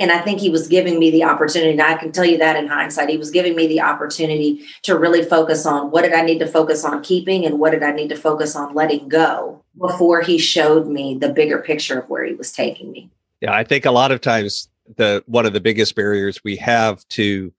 And 0.00 0.12
I 0.12 0.20
think 0.20 0.38
he 0.38 0.48
was 0.48 0.68
giving 0.68 1.00
me 1.00 1.10
the 1.10 1.24
opportunity, 1.24 1.72
and 1.72 1.82
I 1.82 1.96
can 1.96 2.12
tell 2.12 2.24
you 2.24 2.38
that 2.38 2.54
in 2.54 2.68
hindsight, 2.68 3.08
he 3.08 3.16
was 3.16 3.32
giving 3.32 3.56
me 3.56 3.66
the 3.66 3.80
opportunity 3.80 4.64
to 4.82 4.96
really 4.96 5.24
focus 5.24 5.66
on 5.66 5.90
what 5.90 6.02
did 6.02 6.12
I 6.12 6.22
need 6.22 6.38
to 6.38 6.46
focus 6.46 6.84
on 6.84 7.02
keeping 7.02 7.44
and 7.44 7.58
what 7.58 7.72
did 7.72 7.82
I 7.82 7.90
need 7.90 8.08
to 8.10 8.16
focus 8.16 8.54
on 8.54 8.74
letting 8.74 9.08
go 9.08 9.64
before 9.76 10.20
he 10.20 10.38
showed 10.38 10.86
me 10.86 11.16
the 11.18 11.30
bigger 11.30 11.58
picture 11.58 11.98
of 11.98 12.08
where 12.08 12.24
he 12.24 12.34
was 12.34 12.52
taking 12.52 12.92
me. 12.92 13.10
Yeah, 13.40 13.52
I 13.52 13.64
think 13.64 13.86
a 13.86 13.90
lot 13.90 14.12
of 14.12 14.20
times 14.20 14.68
the 14.96 15.22
one 15.26 15.46
of 15.46 15.52
the 15.52 15.60
biggest 15.60 15.94
barriers 15.94 16.42
we 16.44 16.56
have 16.56 17.06
to 17.08 17.52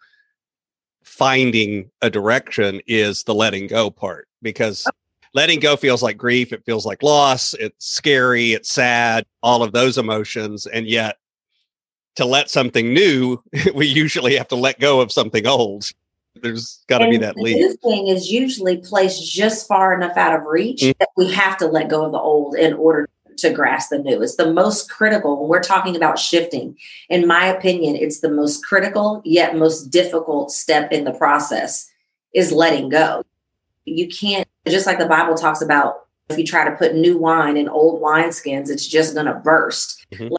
finding 1.03 1.89
a 2.01 2.09
direction 2.09 2.81
is 2.87 3.23
the 3.23 3.33
letting 3.33 3.67
go 3.67 3.89
part 3.89 4.27
because 4.41 4.87
letting 5.33 5.59
go 5.59 5.75
feels 5.75 6.03
like 6.03 6.17
grief 6.17 6.51
it 6.53 6.63
feels 6.65 6.85
like 6.85 7.01
loss 7.03 7.53
it's 7.55 7.87
scary 7.87 8.53
it's 8.53 8.71
sad 8.71 9.25
all 9.43 9.63
of 9.63 9.71
those 9.71 9.97
emotions 9.97 10.65
and 10.65 10.87
yet 10.87 11.17
to 12.15 12.25
let 12.25 12.49
something 12.49 12.93
new 12.93 13.37
we 13.75 13.85
usually 13.85 14.35
have 14.35 14.47
to 14.47 14.55
let 14.55 14.79
go 14.79 14.99
of 14.99 15.11
something 15.11 15.45
old 15.47 15.85
there's 16.41 16.83
got 16.87 16.99
to 16.99 17.09
be 17.09 17.17
that 17.17 17.35
the 17.35 17.41
leap. 17.41 17.57
new 17.57 17.75
thing 17.77 18.07
is 18.07 18.31
usually 18.31 18.77
placed 18.77 19.29
just 19.31 19.67
far 19.67 19.93
enough 19.93 20.15
out 20.15 20.39
of 20.39 20.45
reach 20.45 20.81
Mm. 20.81 20.97
that 20.99 21.09
we 21.17 21.29
have 21.31 21.57
to 21.57 21.65
let 21.67 21.89
go 21.89 22.05
of 22.05 22.11
the 22.11 22.19
old 22.19 22.55
in 22.55 22.73
order 22.73 23.05
to 23.07 23.11
grasp 23.47 23.89
the 23.91 23.99
new. 23.99 24.21
It's 24.21 24.35
the 24.35 24.53
most 24.53 24.89
critical 24.91 25.39
when 25.39 25.49
we're 25.49 25.61
talking 25.61 25.95
about 25.95 26.19
shifting. 26.19 26.77
In 27.09 27.27
my 27.27 27.45
opinion, 27.45 27.95
it's 27.95 28.19
the 28.19 28.31
most 28.31 28.65
critical 28.65 29.21
yet 29.23 29.55
most 29.55 29.85
difficult 29.85 30.51
step 30.51 30.91
in 30.91 31.05
the 31.05 31.13
process 31.13 31.89
is 32.33 32.51
letting 32.51 32.89
go. 32.89 33.23
You 33.85 34.07
can't 34.07 34.47
just 34.67 34.85
like 34.85 34.99
the 34.99 35.07
Bible 35.07 35.35
talks 35.35 35.61
about 35.61 36.07
if 36.29 36.37
you 36.37 36.45
try 36.45 36.69
to 36.69 36.75
put 36.75 36.95
new 36.95 37.17
wine 37.17 37.57
in 37.57 37.69
old 37.69 38.01
wineskins, 38.01 38.69
it's 38.69 38.85
just 38.85 39.13
going 39.13 39.25
to 39.25 39.33
burst. 39.33 40.05
Mhm. 40.11 40.35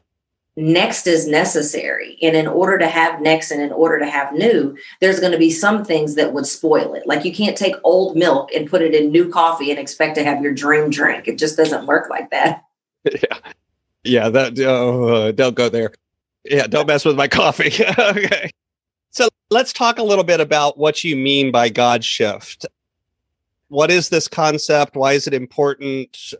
Next 0.56 1.06
is 1.06 1.26
necessary. 1.26 2.18
And 2.22 2.36
in 2.36 2.46
order 2.46 2.76
to 2.78 2.86
have 2.86 3.20
next 3.20 3.50
and 3.50 3.62
in 3.62 3.72
order 3.72 3.98
to 3.98 4.06
have 4.06 4.32
new, 4.32 4.76
there's 5.00 5.20
going 5.20 5.32
to 5.32 5.38
be 5.38 5.50
some 5.50 5.84
things 5.84 6.16
that 6.16 6.32
would 6.32 6.46
spoil 6.46 6.94
it. 6.94 7.06
Like 7.06 7.24
you 7.24 7.32
can't 7.32 7.56
take 7.56 7.76
old 7.82 8.16
milk 8.16 8.50
and 8.54 8.68
put 8.68 8.82
it 8.82 8.94
in 8.94 9.10
new 9.10 9.28
coffee 9.28 9.70
and 9.70 9.78
expect 9.78 10.16
to 10.16 10.24
have 10.24 10.42
your 10.42 10.52
dream 10.52 10.90
drink. 10.90 11.28
It 11.28 11.38
just 11.38 11.56
doesn't 11.56 11.86
work 11.86 12.10
like 12.10 12.30
that. 12.30 12.64
Yeah, 13.04 13.38
yeah. 14.04 14.28
That 14.28 14.58
uh, 14.58 15.32
don't 15.32 15.54
go 15.54 15.68
there. 15.68 15.92
Yeah, 16.44 16.66
don't 16.66 16.86
mess 16.86 17.04
with 17.04 17.16
my 17.16 17.28
coffee. 17.28 17.72
okay. 17.98 18.50
So 19.10 19.28
let's 19.50 19.72
talk 19.72 19.98
a 19.98 20.02
little 20.02 20.24
bit 20.24 20.40
about 20.40 20.78
what 20.78 21.04
you 21.04 21.16
mean 21.16 21.50
by 21.50 21.68
God 21.68 22.04
shift. 22.04 22.66
What 23.68 23.90
is 23.90 24.08
this 24.08 24.26
concept? 24.28 24.96
Why 24.96 25.12
is 25.12 25.26
it 25.26 25.34
important? 25.34 26.34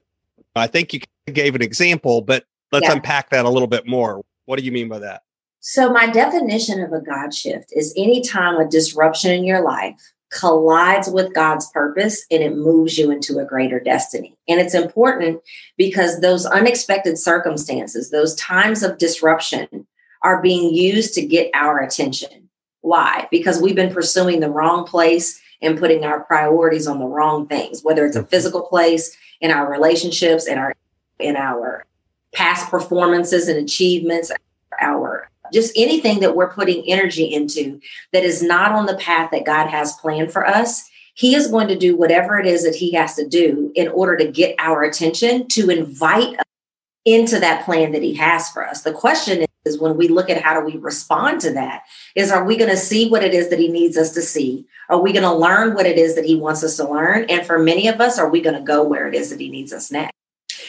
I 0.57 0.67
think 0.67 0.93
you 0.93 1.01
gave 1.33 1.55
an 1.55 1.63
example, 1.63 2.23
but 2.23 2.45
let's 2.73 2.87
Yeah. 2.87 2.93
unpack 2.95 3.31
that 3.31 3.45
a 3.45 3.51
little 3.51 3.69
bit 3.69 3.87
more. 3.87 4.25
What 4.47 4.59
do 4.59 4.65
you 4.65 4.73
mean 4.73 4.89
by 4.89 4.99
that? 5.01 5.23
So, 5.61 5.91
my 5.93 6.07
definition 6.07 6.81
of 6.81 6.93
a 6.93 7.01
God 7.01 7.35
shift 7.35 7.73
is 7.73 7.93
any 7.97 8.23
time 8.23 8.57
a 8.57 8.67
disruption 8.67 9.31
in 9.33 9.45
your 9.45 9.61
life 9.63 10.01
collides 10.33 11.09
with 11.09 11.35
God's 11.35 11.71
purpose 11.71 12.25
and 12.31 12.43
it 12.43 12.57
moves 12.57 12.97
you 12.97 13.11
into 13.11 13.39
a 13.39 13.45
greater 13.45 13.81
destiny. 13.81 14.37
And 14.49 14.61
it's 14.61 14.75
important 14.75 15.43
because 15.77 16.21
those 16.21 16.47
unexpected 16.47 17.19
circumstances, 17.19 18.11
those 18.11 18.35
times 18.37 18.83
of 18.83 18.99
disruption, 18.99 19.87
are 20.23 20.43
being 20.43 20.75
used 20.75 21.15
to 21.15 21.27
get 21.27 21.51
our 21.55 21.79
attention. 21.79 22.49
Why? 22.83 23.27
Because 23.31 23.61
we've 23.61 23.75
been 23.75 23.93
pursuing 23.93 24.41
the 24.41 24.51
wrong 24.51 24.85
place 24.85 25.41
and 25.63 25.79
putting 25.79 26.05
our 26.05 26.21
priorities 26.25 26.87
on 26.87 26.99
the 26.99 27.07
wrong 27.07 27.47
things, 27.47 27.83
whether 27.83 28.07
it's 28.07 28.17
a 28.17 28.21
mm-hmm. 28.21 28.29
physical 28.29 28.63
place, 28.63 29.17
in 29.41 29.51
our 29.51 29.71
relationships, 29.71 30.47
in 30.47 30.59
our 30.59 30.75
in 31.19 31.37
our 31.37 31.85
past 32.33 32.71
performances 32.71 33.49
and 33.49 33.59
achievements, 33.59 34.31
our 34.81 35.29
just 35.53 35.73
anything 35.77 36.21
that 36.21 36.37
we're 36.37 36.53
putting 36.53 36.85
energy 36.87 37.25
into 37.25 37.81
that 38.13 38.25
is 38.25 38.43
not 38.43 38.73
on 38.73 38.87
the 38.87 38.97
path 38.97 39.31
that 39.33 39.47
God 39.47 39.69
has 39.69 39.95
planned 39.95 40.33
for 40.33 40.47
us, 40.47 40.89
He 41.15 41.35
is 41.35 41.49
going 41.49 41.69
to 41.69 41.79
do 41.79 41.97
whatever 41.97 42.39
it 42.39 42.47
is 42.47 42.65
that 42.65 42.75
He 42.75 42.93
has 42.93 43.15
to 43.17 43.27
do 43.27 43.73
in 43.75 43.89
order 43.89 44.17
to 44.17 44.31
get 44.31 44.55
our 44.59 44.83
attention 44.83 45.49
to 45.49 45.71
invite 45.71 46.39
us 46.39 46.45
into 47.05 47.41
that 47.41 47.65
plan 47.65 47.93
that 47.93 48.03
He 48.03 48.15
has 48.15 48.51
for 48.51 48.67
us. 48.67 48.83
The 48.83 48.93
question 48.93 49.47
is, 49.65 49.79
when 49.79 49.97
we 49.97 50.09
look 50.09 50.31
at 50.31 50.43
how 50.43 50.59
do 50.59 50.65
we 50.65 50.77
respond 50.77 51.41
to 51.43 51.53
that, 51.53 51.83
is 52.15 52.31
are 52.31 52.45
we 52.45 52.57
going 52.57 52.71
to 52.71 52.77
see 52.77 53.09
what 53.09 53.23
it 53.23 53.35
is 53.35 53.51
that 53.51 53.59
He 53.59 53.69
needs 53.69 53.97
us 53.97 54.13
to 54.13 54.23
see? 54.23 54.67
Are 54.89 55.01
we 55.01 55.13
going 55.13 55.23
to 55.23 55.33
learn 55.33 55.75
what 55.75 55.87
it 55.87 55.99
is 55.99 56.15
that 56.15 56.25
He 56.25 56.37
wants 56.37 56.65
us 56.65 56.77
to 56.77 56.89
learn? 56.89 57.27
And 57.29 57.47
for 57.47 57.59
many 57.59 57.89
of 57.89 58.01
us, 58.01 58.19
are 58.19 58.29
we 58.29 58.41
going 58.41 58.57
to 58.57 58.63
go 58.63 58.83
where 58.83 59.09
it 59.09 59.15
is 59.15 59.31
that 59.31 59.41
He 59.41 59.49
needs 59.49 59.73
us 59.73 59.91
next? 59.91 60.13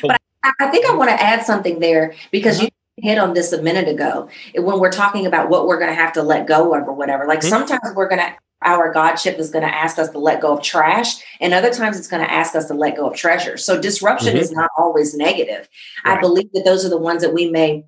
But 0.02 0.20
I 0.60 0.70
think 0.72 0.86
I 0.86 0.96
want 0.96 1.10
to 1.10 1.22
add 1.22 1.46
something 1.46 1.80
there 1.80 2.16
because 2.32 2.62
you 2.62 2.70
hit 3.02 3.18
on 3.18 3.34
this 3.34 3.52
a 3.52 3.62
minute 3.62 3.88
ago 3.88 4.30
when 4.56 4.80
we're 4.80 4.92
talking 4.92 5.26
about 5.26 5.50
what 5.50 5.68
we're 5.68 5.80
going 5.80 5.90
to 5.90 5.96
have 5.96 6.14
to 6.14 6.24
let 6.24 6.48
go 6.48 6.74
of 6.76 6.88
or 6.88 6.94
whatever. 6.94 7.26
Like 7.26 7.40
Mhm. 7.40 7.50
sometimes 7.50 7.96
we're 7.96 8.08
going 8.08 8.20
to, 8.20 8.34
our 8.62 8.94
God 8.94 9.16
shift 9.16 9.40
is 9.40 9.50
going 9.50 9.66
to 9.66 9.74
ask 9.74 9.98
us 9.98 10.10
to 10.10 10.20
let 10.20 10.40
go 10.40 10.56
of 10.56 10.62
trash, 10.62 11.16
and 11.40 11.54
other 11.54 11.74
times 11.74 11.98
it's 11.98 12.08
going 12.08 12.24
to 12.24 12.32
ask 12.32 12.56
us 12.56 12.68
to 12.68 12.76
let 12.76 12.96
go 12.96 13.08
of 13.08 13.16
treasure. 13.16 13.58
So 13.58 13.80
disruption 13.82 14.36
Mhm. 14.36 14.40
is 14.40 14.52
not 14.52 14.70
always 14.78 15.16
negative. 15.16 15.68
I 16.06 16.20
believe 16.20 16.52
that 16.54 16.64
those 16.64 16.86
are 16.86 16.90
the 16.90 16.98
ones 16.98 17.24
that 17.24 17.34
we 17.34 17.50
may 17.50 17.86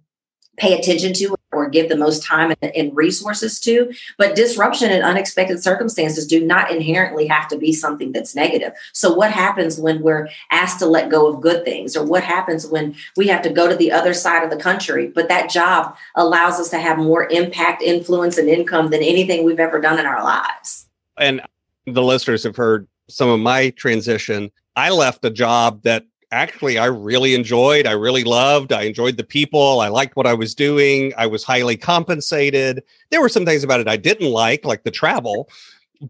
pay 0.58 0.78
attention 0.78 1.14
to 1.14 1.36
or 1.54 1.70
give 1.70 1.90
the 1.90 1.96
most 1.96 2.24
time 2.24 2.54
and, 2.62 2.76
and 2.76 2.96
resources 2.96 3.60
to. 3.62 3.94
But 4.18 4.36
disruption 4.36 4.92
and 4.92 5.04
unexpected 5.04 5.64
circumstances 5.64 6.28
do 6.28 6.46
not 6.46 6.72
inherently 6.72 7.28
have 7.28 7.48
to 7.50 7.58
be 7.58 7.74
something 7.74 8.12
that's 8.12 8.36
negative. 8.36 8.74
So, 8.94 9.14
what 9.14 9.32
happens 9.32 9.80
when 9.80 10.02
we're 10.02 10.30
asked 10.52 10.80
to 10.80 10.86
let 10.86 11.10
go 11.10 11.28
of 11.28 11.42
good 11.42 11.66
things, 11.66 11.96
or 11.96 12.06
what 12.06 12.24
happens 12.24 12.68
when 12.68 12.96
we 13.16 13.28
have 13.28 13.42
to 13.44 13.50
go 13.50 13.68
to 13.68 13.76
the 13.76 13.92
other 13.92 14.14
side 14.14 14.44
of 14.44 14.50
the 14.50 14.58
country? 14.58 15.08
But 15.08 15.30
that 15.30 15.50
job 15.50 15.96
allows 16.16 16.60
us 16.60 16.70
to 16.70 16.80
have 16.80 16.98
more 16.98 17.28
impact, 17.30 17.82
influence, 17.82 18.38
and 18.38 18.50
income 18.50 18.90
than 18.90 19.02
anything 19.02 19.44
we've 19.44 19.60
ever 19.60 19.80
done 19.80 20.00
in 20.00 20.06
our 20.06 20.24
lives. 20.24 20.88
and 21.18 21.42
the 21.86 22.02
listeners 22.02 22.44
have 22.44 22.56
heard 22.56 22.88
some 23.10 23.30
of 23.30 23.40
my 23.40 23.70
transition. 23.72 24.52
I 24.76 24.90
left 24.90 25.26
a 25.26 25.30
job 25.30 25.84
that 25.84 26.06
actually 26.34 26.78
I 26.78 26.86
really 26.86 27.36
enjoyed. 27.36 27.88
I 27.88 27.92
really 27.92 28.24
loved. 28.24 28.74
I 28.74 28.84
enjoyed 28.84 29.18
the 29.18 29.24
people. 29.24 29.80
I 29.80 29.88
liked 29.88 30.16
what 30.16 30.28
I 30.28 30.34
was 30.34 30.54
doing. 30.54 31.14
I 31.18 31.28
was 31.28 31.44
highly 31.44 31.78
compensated. 31.78 32.84
There 33.12 33.22
were 33.22 33.30
some 33.30 33.46
things 33.46 33.64
about 33.64 33.80
it 33.80 33.88
I 33.88 33.98
didn't 33.98 34.30
like, 34.30 34.66
like 34.66 34.84
the 34.84 34.92
travel, 34.92 35.50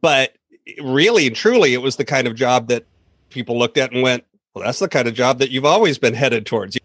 but 0.01 0.33
really 0.81 1.27
and 1.27 1.35
truly, 1.35 1.73
it 1.73 1.81
was 1.81 1.97
the 1.97 2.05
kind 2.05 2.27
of 2.27 2.35
job 2.35 2.67
that 2.69 2.85
people 3.29 3.59
looked 3.59 3.77
at 3.77 3.91
and 3.91 4.01
went, 4.01 4.23
well, 4.53 4.63
that's 4.63 4.79
the 4.79 4.87
kind 4.87 5.07
of 5.07 5.13
job 5.13 5.39
that 5.39 5.51
you've 5.51 5.65
always 5.65 5.97
been 5.97 6.13
headed 6.13 6.45
towards. 6.45 6.77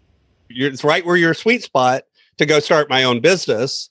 You're, 0.49 0.71
it's 0.71 0.83
right 0.83 1.05
where 1.05 1.15
your 1.15 1.33
sweet 1.33 1.63
spot 1.63 2.03
to 2.37 2.45
go 2.45 2.59
start 2.59 2.89
my 2.89 3.03
own 3.03 3.21
business. 3.21 3.89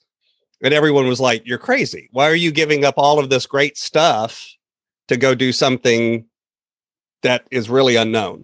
And 0.61 0.73
everyone 0.73 1.07
was 1.07 1.21
like, 1.21 1.43
You're 1.45 1.57
crazy. 1.57 2.09
Why 2.11 2.29
are 2.29 2.35
you 2.35 2.51
giving 2.51 2.83
up 2.83 2.95
all 2.97 3.17
of 3.17 3.29
this 3.29 3.45
great 3.45 3.77
stuff 3.77 4.45
to 5.07 5.15
go 5.15 5.33
do 5.33 5.53
something 5.53 6.25
that 7.21 7.45
is 7.49 7.69
really 7.69 7.95
unknown? 7.95 8.43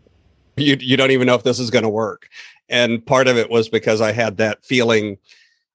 You, 0.58 0.78
you 0.80 0.98
don't 0.98 1.12
even 1.12 1.28
know 1.28 1.36
if 1.36 1.44
this 1.44 1.60
is 1.60 1.70
going 1.70 1.84
to 1.84 1.90
work. 1.90 2.30
And 2.70 3.06
part 3.06 3.28
of 3.28 3.38
it 3.38 3.50
was 3.50 3.70
because 3.70 4.02
I 4.02 4.12
had 4.12 4.38
that 4.38 4.64
feeling 4.66 5.18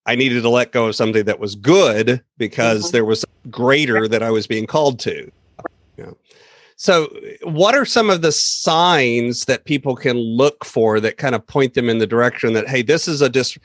I 0.07 0.15
needed 0.15 0.43
to 0.43 0.49
let 0.49 0.73
go 0.73 0.87
of 0.89 0.97
something 0.97 1.25
that 1.25 1.39
was 1.39 1.55
good 1.55 2.23
because 2.39 2.89
Mhm. 2.89 2.93
there 2.93 3.05
was 3.05 3.25
greater 3.51 4.09
that 4.09 4.23
I 4.23 4.31
was 4.31 4.47
being 4.47 4.67
called 4.67 4.99
to. 5.01 5.31
Yeah. 5.99 6.11
So, 6.77 7.15
what 7.43 7.75
are 7.75 7.85
some 7.85 8.09
of 8.09 8.23
the 8.23 8.33
signs 8.33 9.45
that 9.45 9.67
people 9.67 9.95
can 9.95 10.17
look 10.17 10.65
for 10.65 10.99
that 11.01 11.19
kind 11.19 11.35
of 11.35 11.47
point 11.47 11.75
them 11.75 11.91
in 11.91 11.99
the 11.99 12.07
direction 12.07 12.55
that, 12.55 12.67
hey, 12.69 12.81
this 12.81 13.07
is 13.07 13.21
a 13.21 13.29
dis? 13.29 13.59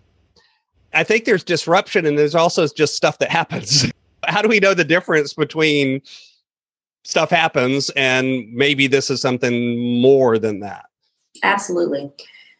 I 0.93 1.03
think 1.05 1.23
there's 1.23 1.43
disruption 1.43 2.05
and 2.05 2.17
there's 2.19 2.35
also 2.35 2.67
just 2.67 2.95
stuff 2.95 3.19
that 3.19 3.29
happens. 3.31 3.85
How 4.27 4.41
do 4.41 4.49
we 4.49 4.59
know 4.59 4.73
the 4.73 4.83
difference 4.83 5.33
between 5.33 6.01
stuff 7.05 7.29
happens 7.29 7.89
and 7.91 8.51
maybe 8.51 8.87
this 8.87 9.09
is 9.09 9.21
something 9.21 10.01
more 10.01 10.37
than 10.37 10.59
that? 10.59 10.87
Absolutely. 11.45 12.11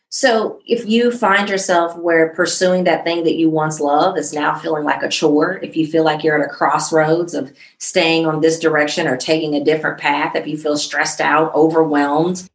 So 0.10 0.62
if 0.66 0.88
you 0.88 1.12
find 1.12 1.50
yourself 1.50 1.98
where 1.98 2.30
pursuing 2.30 2.86
that 2.86 3.04
thing 3.04 3.26
that 3.26 3.36
you 3.36 3.50
once 3.50 3.82
loved 3.82 4.18
is 4.18 4.32
now 4.32 4.56
feeling 4.56 4.86
like 4.86 5.04
a 5.04 5.10
chore, 5.10 5.60
if 5.62 5.76
you 5.76 5.86
feel 5.86 6.06
like 6.06 6.24
you're 6.24 6.42
at 6.42 6.50
a 6.50 6.54
crossroads 6.54 7.34
of 7.34 7.52
staying 7.80 8.26
on 8.26 8.40
this 8.40 8.58
direction 8.60 9.08
or 9.08 9.18
taking 9.18 9.56
a 9.56 9.64
different 9.64 10.00
path, 10.00 10.36
if 10.36 10.48
you 10.48 10.58
feel 10.58 10.78
stressed 10.78 11.20
out, 11.20 11.54
overwhelmed, 11.54 12.50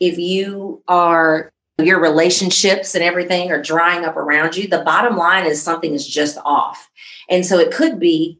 if 0.00 0.16
you 0.16 0.82
are 0.88 1.52
your 1.78 2.00
relationships 2.00 2.94
and 2.94 3.04
everything 3.04 3.50
are 3.50 3.60
drying 3.60 4.04
up 4.04 4.16
around 4.16 4.56
you, 4.56 4.68
the 4.68 4.78
bottom 4.78 5.16
line 5.16 5.44
is 5.44 5.60
something 5.60 5.92
is 5.92 6.06
just 6.06 6.38
off. 6.44 6.88
And 7.28 7.44
so 7.44 7.58
it 7.58 7.74
could 7.74 7.98
be 7.98 8.38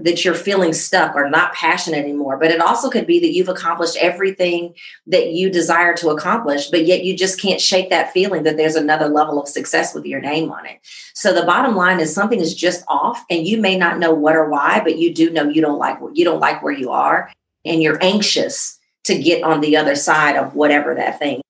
that 0.00 0.24
you're 0.24 0.34
feeling 0.34 0.72
stuck 0.72 1.14
or 1.14 1.28
not 1.28 1.52
passionate 1.54 1.98
anymore, 1.98 2.38
but 2.38 2.50
it 2.50 2.60
also 2.60 2.90
could 2.90 3.06
be 3.06 3.20
that 3.20 3.32
you've 3.32 3.48
accomplished 3.48 3.96
everything 4.00 4.74
that 5.06 5.32
you 5.32 5.50
desire 5.50 5.94
to 5.94 6.10
accomplish, 6.10 6.68
but 6.68 6.84
yet 6.84 7.04
you 7.04 7.16
just 7.16 7.40
can't 7.40 7.60
shake 7.60 7.90
that 7.90 8.12
feeling 8.12 8.42
that 8.42 8.56
there's 8.56 8.76
another 8.76 9.08
level 9.08 9.40
of 9.40 9.48
success 9.48 9.94
with 9.94 10.04
your 10.04 10.20
name 10.20 10.50
on 10.50 10.66
it. 10.66 10.78
So 11.14 11.32
the 11.32 11.46
bottom 11.46 11.76
line 11.76 12.00
is 12.00 12.14
something 12.14 12.40
is 12.40 12.54
just 12.54 12.84
off 12.88 13.24
and 13.30 13.46
you 13.46 13.60
may 13.60 13.76
not 13.76 13.98
know 13.98 14.12
what 14.12 14.36
or 14.36 14.48
why, 14.48 14.80
but 14.80 14.98
you 14.98 15.14
do 15.14 15.30
know 15.30 15.48
you 15.48 15.60
don't 15.60 15.78
like 15.78 15.98
you 16.12 16.24
don't 16.24 16.40
like 16.40 16.62
where 16.62 16.72
you 16.72 16.90
are 16.90 17.30
and 17.64 17.82
you're 17.82 18.02
anxious 18.02 18.78
to 19.04 19.18
get 19.20 19.42
on 19.42 19.60
the 19.60 19.76
other 19.76 19.96
side 19.96 20.36
of 20.36 20.54
whatever 20.54 20.94
that 20.94 21.18
thing. 21.18 21.40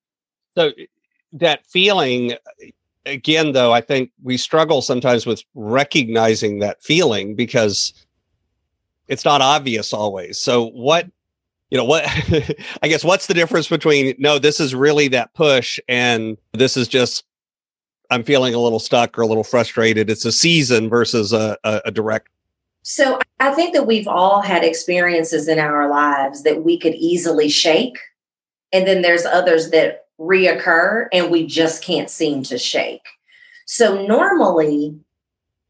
So 0.57 0.73
that 1.33 1.67
feeling 1.67 2.35
again 3.07 3.53
though 3.53 3.73
I 3.73 3.81
think 3.81 4.11
we 4.23 4.37
struggle 4.37 4.81
sometimes 4.81 5.27
with 5.27 5.43
recognizing 5.55 6.61
that 6.61 6.83
feeling 6.83 7.35
because 7.35 7.93
it's 9.09 9.25
not 9.25 9.41
obvious 9.41 9.93
always. 9.93 10.39
So 10.39 10.67
what 10.71 11.09
you 11.71 11.79
know 11.79 11.85
what 11.85 12.05
I 12.83 12.89
guess 12.89 13.05
what's 13.05 13.27
the 13.27 13.35
difference 13.35 13.69
between 13.69 14.15
no 14.19 14.39
this 14.39 14.61
is 14.61 14.75
really 14.75 15.09
that 15.09 15.35
push 15.35 15.79
and 15.89 16.37
this 16.53 16.77
is 16.77 16.89
just 16.89 17.25
I'm 18.11 18.23
feeling 18.23 18.55
a 18.55 18.59
little 18.59 18.79
stuck 18.79 19.19
or 19.19 19.23
a 19.23 19.27
little 19.27 19.45
frustrated. 19.45 20.11
It's 20.11 20.25
a 20.25 20.33
season 20.33 20.89
versus 20.89 21.33
a, 21.33 21.57
a, 21.65 21.83
a 21.87 21.91
direct 21.91 22.29
So 22.83 23.19
I 23.41 23.53
think 23.55 23.75
that 23.75 23.87
we've 23.87 24.07
all 24.07 24.43
had 24.43 24.63
experiences 24.63 25.49
in 25.49 25.59
our 25.59 25.89
lives 25.89 26.43
that 26.43 26.65
we 26.65 26.79
could 26.79 26.95
easily 26.95 27.49
shake. 27.49 27.99
And 28.73 28.87
then 28.87 29.03
there's 29.03 29.25
others 29.25 29.71
that 29.71 30.07
reoccur 30.21 31.07
and 31.13 31.31
we 31.31 31.47
just 31.47 31.83
can't 31.83 32.11
seem 32.11 32.43
to 32.45 32.59
shake. 32.59 33.07
So 33.67 34.07
normally, 34.07 34.99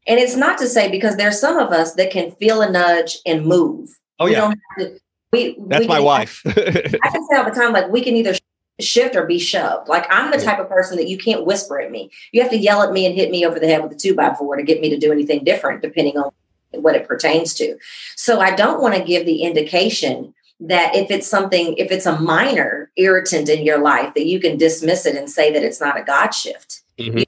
and 0.07 0.19
it's 0.19 0.35
not 0.35 0.57
to 0.59 0.67
say 0.67 0.89
because 0.89 1.17
there's 1.17 1.39
some 1.39 1.57
of 1.57 1.71
us 1.71 1.93
that 1.95 2.11
can 2.11 2.31
feel 2.31 2.61
a 2.61 2.69
nudge 2.69 3.17
and 3.25 3.45
move. 3.45 3.97
Oh, 4.19 4.25
we 4.25 4.31
yeah. 4.31 4.41
Don't 4.41 4.59
have 4.77 4.87
to, 4.87 4.99
we, 5.31 5.57
That's 5.67 5.81
we 5.81 5.87
my 5.87 5.99
wife. 5.99 6.41
I 6.45 6.51
can 6.51 7.27
say 7.27 7.37
all 7.37 7.45
the 7.45 7.51
time, 7.51 7.73
like 7.73 7.89
we 7.89 8.01
can 8.01 8.15
either 8.15 8.35
shift 8.79 9.15
or 9.15 9.25
be 9.25 9.39
shoved. 9.39 9.87
Like 9.87 10.05
I'm 10.09 10.31
the 10.31 10.37
type 10.37 10.59
of 10.59 10.69
person 10.69 10.97
that 10.97 11.07
you 11.07 11.17
can't 11.17 11.45
whisper 11.45 11.79
at 11.79 11.91
me. 11.91 12.11
You 12.31 12.41
have 12.41 12.51
to 12.51 12.57
yell 12.57 12.83
at 12.83 12.91
me 12.91 13.05
and 13.05 13.15
hit 13.15 13.31
me 13.31 13.45
over 13.45 13.59
the 13.59 13.67
head 13.67 13.83
with 13.83 13.93
a 13.93 13.95
two 13.95 14.15
by 14.15 14.33
four 14.33 14.55
to 14.55 14.63
get 14.63 14.81
me 14.81 14.89
to 14.89 14.97
do 14.97 15.11
anything 15.11 15.43
different, 15.43 15.81
depending 15.81 16.17
on 16.17 16.31
what 16.71 16.95
it 16.95 17.07
pertains 17.07 17.53
to. 17.55 17.77
So 18.15 18.39
I 18.39 18.55
don't 18.55 18.81
want 18.81 18.95
to 18.95 19.03
give 19.03 19.25
the 19.25 19.43
indication 19.43 20.33
that 20.59 20.95
if 20.95 21.11
it's 21.11 21.27
something, 21.27 21.75
if 21.77 21.91
it's 21.91 22.05
a 22.05 22.19
minor 22.19 22.91
irritant 22.95 23.49
in 23.49 23.65
your 23.65 23.79
life, 23.79 24.13
that 24.13 24.25
you 24.25 24.39
can 24.39 24.57
dismiss 24.57 25.05
it 25.05 25.15
and 25.15 25.29
say 25.29 25.51
that 25.51 25.63
it's 25.63 25.81
not 25.81 25.99
a 25.99 26.03
God 26.03 26.31
shift. 26.31 26.81
Mhm. 26.97 27.25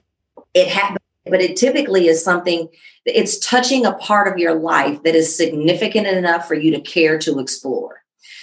It 0.54 0.68
ha- 0.70 0.96
but 1.30 1.40
it 1.40 1.56
typically 1.56 2.08
is 2.08 2.22
something 2.22 2.68
that 3.06 3.18
it's 3.18 3.38
touching 3.38 3.86
a 3.86 3.94
part 3.94 4.30
of 4.30 4.38
your 4.38 4.54
life 4.54 5.02
that 5.02 5.14
is 5.14 5.34
significant 5.34 6.06
enough 6.06 6.46
for 6.46 6.54
you 6.54 6.70
to 6.70 6.80
care 6.80 7.18
to 7.18 7.38
explore. 7.38 8.02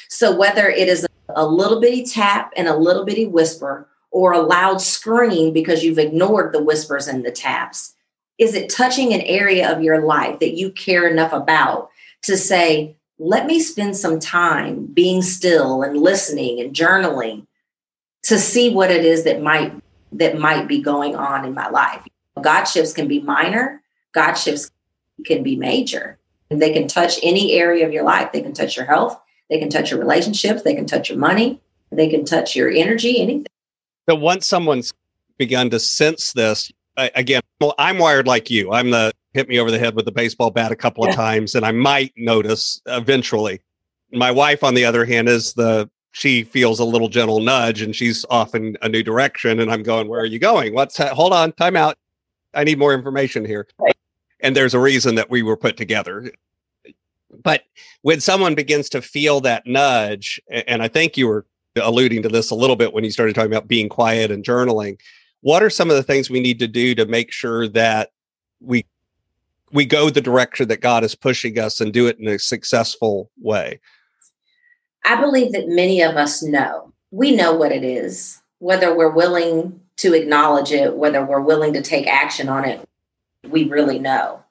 So 0.10 0.36
whether 0.36 0.70
it 0.70 0.88
is 0.88 1.06
a 1.30 1.46
little 1.46 1.80
bitty 1.80 2.06
tap 2.06 2.54
and 2.56 2.68
a 2.68 2.78
little 2.78 3.06
bitty 3.06 3.26
whisper 3.26 3.90
or 4.12 4.34
a 4.34 4.42
loud 4.42 4.82
scream 4.82 5.54
because 5.54 5.84
you've 5.84 6.00
ignored 6.00 6.54
the 6.54 6.64
whispers 6.64 7.08
and 7.08 7.26
the 7.26 7.32
taps, 7.32 7.94
is 8.38 8.54
it 8.54 8.70
touching 8.70 9.14
an 9.14 9.22
area 9.22 9.72
of 9.72 9.82
your 9.82 10.06
life 10.06 10.40
that 10.40 10.56
you 10.56 10.72
care 10.72 11.08
enough 11.08 11.34
about 11.34 11.90
to 12.24 12.38
say, 12.38 12.96
let 13.18 13.46
me 13.46 13.60
spend 13.60 13.96
some 13.96 14.20
time 14.20 14.88
being 14.88 15.22
still 15.22 15.84
and 15.84 15.98
listening 15.98 16.60
and 16.60 16.76
journaling 16.76 17.46
to 18.24 18.38
see 18.38 18.70
what 18.70 18.92
it 18.92 19.06
is 19.06 19.24
that 19.24 19.42
might 19.42 19.74
that 20.12 20.38
might 20.38 20.68
be 20.68 20.82
going 20.82 21.16
on 21.16 21.46
in 21.46 21.54
my 21.54 21.70
life. 21.70 22.06
God 22.42 22.66
shifts 22.66 22.94
can 22.94 23.08
be 23.08 23.22
minor, 23.22 23.82
God 24.14 24.34
shifts 24.34 24.72
can 25.26 25.44
be 25.44 25.56
major. 25.56 26.20
And 26.52 26.62
they 26.62 26.72
can 26.72 26.88
touch 26.88 27.20
any 27.24 27.54
area 27.54 27.86
of 27.88 27.94
your 27.94 28.04
life. 28.04 28.32
They 28.32 28.42
can 28.42 28.54
touch 28.54 28.78
your 28.78 28.86
health, 28.86 29.20
they 29.50 29.58
can 29.60 29.70
touch 29.70 29.90
your 29.90 30.00
relationships, 30.00 30.62
they 30.62 30.76
can 30.76 30.86
touch 30.86 31.10
your 31.10 31.18
money, 31.18 31.60
they 31.92 32.08
can 32.08 32.24
touch 32.26 32.56
your 32.56 32.70
energy, 32.70 33.20
anything. 33.20 33.46
But 34.06 34.18
once 34.18 34.46
someone's 34.48 34.92
begun 35.38 35.70
to 35.72 35.80
sense 35.80 36.34
this, 36.34 36.72
I, 36.98 37.10
again, 37.16 37.42
well, 37.60 37.74
I'm 37.80 37.98
wired 37.98 38.28
like 38.28 38.50
you. 38.50 38.72
I'm 38.72 38.92
the 38.92 39.12
hit 39.34 39.50
me 39.50 39.60
over 39.60 39.70
the 39.70 39.80
head 39.80 39.96
with 39.96 40.06
the 40.06 40.12
baseball 40.12 40.50
bat 40.50 40.72
a 40.72 40.76
couple 40.78 41.04
of 41.04 41.10
Yeah. 41.10 41.16
times, 41.16 41.56
and 41.56 41.66
I 41.66 41.72
might 41.72 42.14
notice 42.16 42.82
eventually. 42.86 43.60
My 44.14 44.32
wife, 44.32 44.64
on 44.64 44.76
the 44.76 44.86
other 44.86 45.04
hand, 45.04 45.28
is 45.28 45.54
the 45.54 45.90
she 46.12 46.44
feels 46.44 46.80
a 46.80 46.86
little 46.86 47.10
gentle 47.10 47.42
nudge, 47.42 47.82
and 47.82 47.94
she's 47.94 48.24
off 48.30 48.56
in 48.56 48.78
a 48.82 48.88
new 48.88 49.04
direction, 49.04 49.60
and 49.60 49.70
I'm 49.70 49.84
going, 49.84 50.08
"Where 50.08 50.22
are 50.22 50.26
you 50.26 50.40
going? 50.40 50.74
What's 50.74 50.96
that? 50.98 51.12
Hold 51.12 51.34
on, 51.34 51.52
time 51.54 51.76
out. 51.76 51.98
I 52.56 52.64
need 52.64 52.80
more 52.80 52.94
information 52.94 53.46
here." 53.46 53.68
And 54.40 54.56
there's 54.56 54.74
a 54.74 54.80
reason 54.80 55.16
that 55.16 55.30
we 55.30 55.44
were 55.44 55.58
put 55.58 55.78
together. 55.78 56.32
But 57.44 57.64
when 58.02 58.20
someone 58.22 58.56
begins 58.56 58.90
to 58.90 59.02
feel 59.02 59.42
that 59.42 59.66
nudge, 59.66 60.40
and 60.50 60.82
I 60.82 60.88
think 60.88 61.18
you 61.18 61.28
were 61.28 61.46
alluding 61.82 62.22
to 62.24 62.30
this 62.30 62.50
a 62.50 62.56
little 62.56 62.76
bit 62.76 62.94
when 62.94 63.04
you 63.04 63.12
started 63.12 63.36
talking 63.36 63.52
about 63.52 63.68
being 63.68 63.90
quiet 63.90 64.32
and 64.32 64.44
journaling. 64.44 65.00
What 65.42 65.62
are 65.62 65.70
some 65.70 65.90
of 65.90 65.96
the 65.96 66.04
things 66.04 66.30
we 66.30 66.40
need 66.40 66.60
to 66.60 66.68
do 66.68 66.96
to 66.96 67.06
make 67.06 67.32
sure 67.32 67.68
that 67.70 68.12
we 68.60 68.86
we 69.72 69.86
go 69.86 70.10
the 70.10 70.22
direction 70.22 70.68
that 70.70 70.80
God 70.80 71.04
is 71.04 71.16
pushing 71.16 71.60
us 71.60 71.82
and 71.82 71.92
do 71.92 72.08
it 72.08 72.18
in 72.20 72.28
a 72.28 72.40
successful 72.40 73.30
way? 73.42 73.80
I 75.04 75.20
believe 75.20 75.52
that 75.52 75.68
many 75.68 76.02
of 76.02 76.16
us 76.16 76.42
know. 76.42 76.94
We 77.12 77.36
know 77.36 77.54
what 77.54 77.72
it 77.72 77.84
is, 77.84 78.42
whether 78.60 78.96
we're 78.96 79.12
willing 79.12 79.82
to 79.98 80.14
acknowledge 80.14 80.72
it, 80.72 80.96
whether 80.96 81.24
we're 81.26 81.42
willing 81.42 81.74
to 81.74 81.82
take 81.82 82.08
action 82.08 82.50
on 82.50 82.66
it, 82.66 82.88
we 83.50 83.66
really 83.70 84.00
know. 84.00 84.44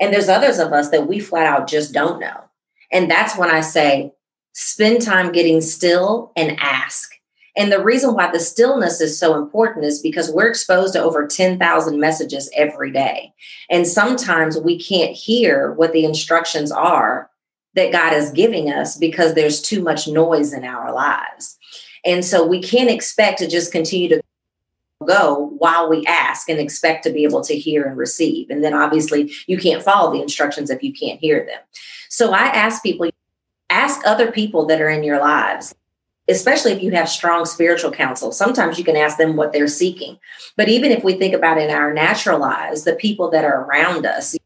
And 0.00 0.12
there's 0.12 0.28
others 0.28 0.58
of 0.58 0.72
us 0.72 0.90
that 0.90 1.08
we 1.08 1.20
flat 1.20 1.46
out 1.46 1.68
just 1.68 1.92
don't 1.92 2.20
know. 2.20 2.44
And 2.92 3.10
that's 3.10 3.36
when 3.36 3.50
I 3.50 3.60
say, 3.60 4.12
spend 4.52 5.02
time 5.02 5.32
getting 5.32 5.60
still 5.60 6.32
and 6.36 6.58
ask. 6.60 7.12
And 7.56 7.72
the 7.72 7.82
reason 7.82 8.14
why 8.14 8.30
the 8.30 8.38
stillness 8.38 9.00
is 9.00 9.18
so 9.18 9.34
important 9.36 9.84
is 9.84 10.00
because 10.00 10.30
we're 10.30 10.48
exposed 10.48 10.92
to 10.94 11.02
over 11.02 11.26
10,000 11.26 11.98
messages 11.98 12.48
every 12.56 12.92
day. 12.92 13.32
And 13.68 13.86
sometimes 13.86 14.58
we 14.58 14.78
can't 14.78 15.12
hear 15.12 15.72
what 15.72 15.92
the 15.92 16.04
instructions 16.04 16.70
are 16.70 17.28
that 17.74 17.92
God 17.92 18.12
is 18.12 18.30
giving 18.30 18.70
us 18.70 18.96
because 18.96 19.34
there's 19.34 19.60
too 19.60 19.82
much 19.82 20.06
noise 20.06 20.52
in 20.52 20.64
our 20.64 20.92
lives. 20.92 21.58
And 22.04 22.24
so 22.24 22.46
we 22.46 22.62
can't 22.62 22.90
expect 22.90 23.38
to 23.38 23.48
just 23.48 23.72
continue 23.72 24.08
to 24.08 24.22
go 25.06 25.54
while 25.58 25.88
we 25.88 26.04
ask 26.06 26.48
and 26.48 26.58
expect 26.58 27.04
to 27.04 27.10
be 27.10 27.24
able 27.24 27.42
to 27.42 27.56
hear 27.56 27.84
and 27.84 27.96
receive. 27.96 28.50
And 28.50 28.64
then 28.64 28.74
obviously 28.74 29.32
you 29.46 29.58
can't 29.58 29.82
follow 29.82 30.12
the 30.12 30.22
instructions 30.22 30.70
if 30.70 30.82
you 30.82 30.92
can't 30.92 31.20
hear 31.20 31.44
them. 31.46 31.60
So 32.08 32.32
I 32.32 32.46
ask 32.46 32.82
people, 32.82 33.08
ask 33.70 34.00
other 34.06 34.32
people 34.32 34.66
that 34.66 34.80
are 34.80 34.90
in 34.90 35.04
your 35.04 35.20
lives. 35.20 35.74
Especially 36.30 36.72
if 36.72 36.82
you 36.82 36.90
have 36.90 37.08
strong 37.08 37.46
spiritual 37.46 37.90
counsel, 37.90 38.32
sometimes 38.32 38.76
you 38.76 38.84
can 38.84 38.96
ask 38.96 39.16
them 39.16 39.34
what 39.34 39.50
they're 39.50 39.66
seeking. 39.66 40.18
But 40.58 40.68
even 40.68 40.92
if 40.92 41.02
we 41.02 41.14
think 41.14 41.32
about 41.32 41.56
in 41.56 41.70
our 41.70 41.94
natural 41.94 42.38
lives, 42.38 42.84
the 42.84 42.94
people 42.96 43.30
that 43.30 43.46
are 43.46 43.64
around 43.64 44.04
us, 44.04 44.36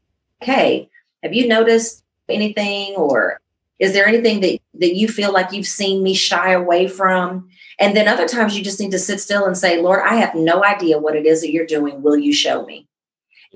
okay, 0.40 0.88
have 1.24 1.34
you 1.34 1.48
noticed 1.48 2.04
anything 2.28 2.94
or 2.94 3.41
is 3.82 3.92
there 3.92 4.06
anything 4.06 4.40
that, 4.40 4.60
that 4.74 4.94
you 4.94 5.08
feel 5.08 5.32
like 5.32 5.50
you've 5.50 5.66
seen 5.66 6.04
me 6.04 6.14
shy 6.14 6.52
away 6.52 6.86
from? 6.86 7.48
And 7.80 7.96
then 7.96 8.06
other 8.06 8.28
times 8.28 8.56
you 8.56 8.62
just 8.62 8.78
need 8.78 8.92
to 8.92 8.98
sit 8.98 9.20
still 9.20 9.44
and 9.44 9.58
say, 9.58 9.82
Lord, 9.82 10.02
I 10.06 10.14
have 10.14 10.36
no 10.36 10.64
idea 10.64 11.00
what 11.00 11.16
it 11.16 11.26
is 11.26 11.40
that 11.40 11.50
you're 11.50 11.66
doing. 11.66 12.00
Will 12.00 12.16
you 12.16 12.32
show 12.32 12.64
me? 12.64 12.86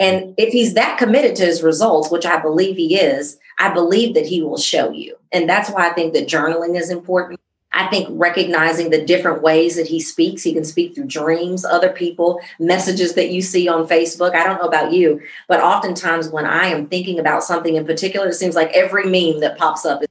And 0.00 0.22
mm-hmm. 0.22 0.32
if 0.36 0.52
he's 0.52 0.74
that 0.74 0.98
committed 0.98 1.36
to 1.36 1.44
his 1.44 1.62
results, 1.62 2.10
which 2.10 2.26
I 2.26 2.40
believe 2.40 2.76
he 2.76 2.98
is, 2.98 3.38
I 3.60 3.72
believe 3.72 4.14
that 4.14 4.26
he 4.26 4.42
will 4.42 4.58
show 4.58 4.90
you. 4.90 5.16
And 5.30 5.48
that's 5.48 5.70
why 5.70 5.88
I 5.88 5.92
think 5.92 6.12
that 6.14 6.26
journaling 6.26 6.76
is 6.76 6.90
important. 6.90 7.38
I 7.72 7.86
think 7.86 8.08
recognizing 8.10 8.90
the 8.90 9.04
different 9.04 9.42
ways 9.42 9.76
that 9.76 9.86
he 9.86 10.00
speaks, 10.00 10.42
he 10.42 10.54
can 10.54 10.64
speak 10.64 10.96
through 10.96 11.06
dreams, 11.06 11.64
other 11.64 11.90
people, 11.90 12.40
messages 12.58 13.14
that 13.14 13.30
you 13.30 13.42
see 13.42 13.68
on 13.68 13.86
Facebook. 13.86 14.34
I 14.34 14.42
don't 14.42 14.58
know 14.58 14.66
about 14.66 14.92
you, 14.92 15.20
but 15.46 15.60
oftentimes 15.60 16.30
when 16.30 16.46
I 16.46 16.66
am 16.66 16.88
thinking 16.88 17.20
about 17.20 17.44
something 17.44 17.76
in 17.76 17.86
particular, 17.86 18.28
it 18.28 18.34
seems 18.34 18.56
like 18.56 18.72
every 18.72 19.04
meme 19.04 19.40
that 19.40 19.56
pops 19.56 19.84
up 19.84 20.02
is, 20.02 20.08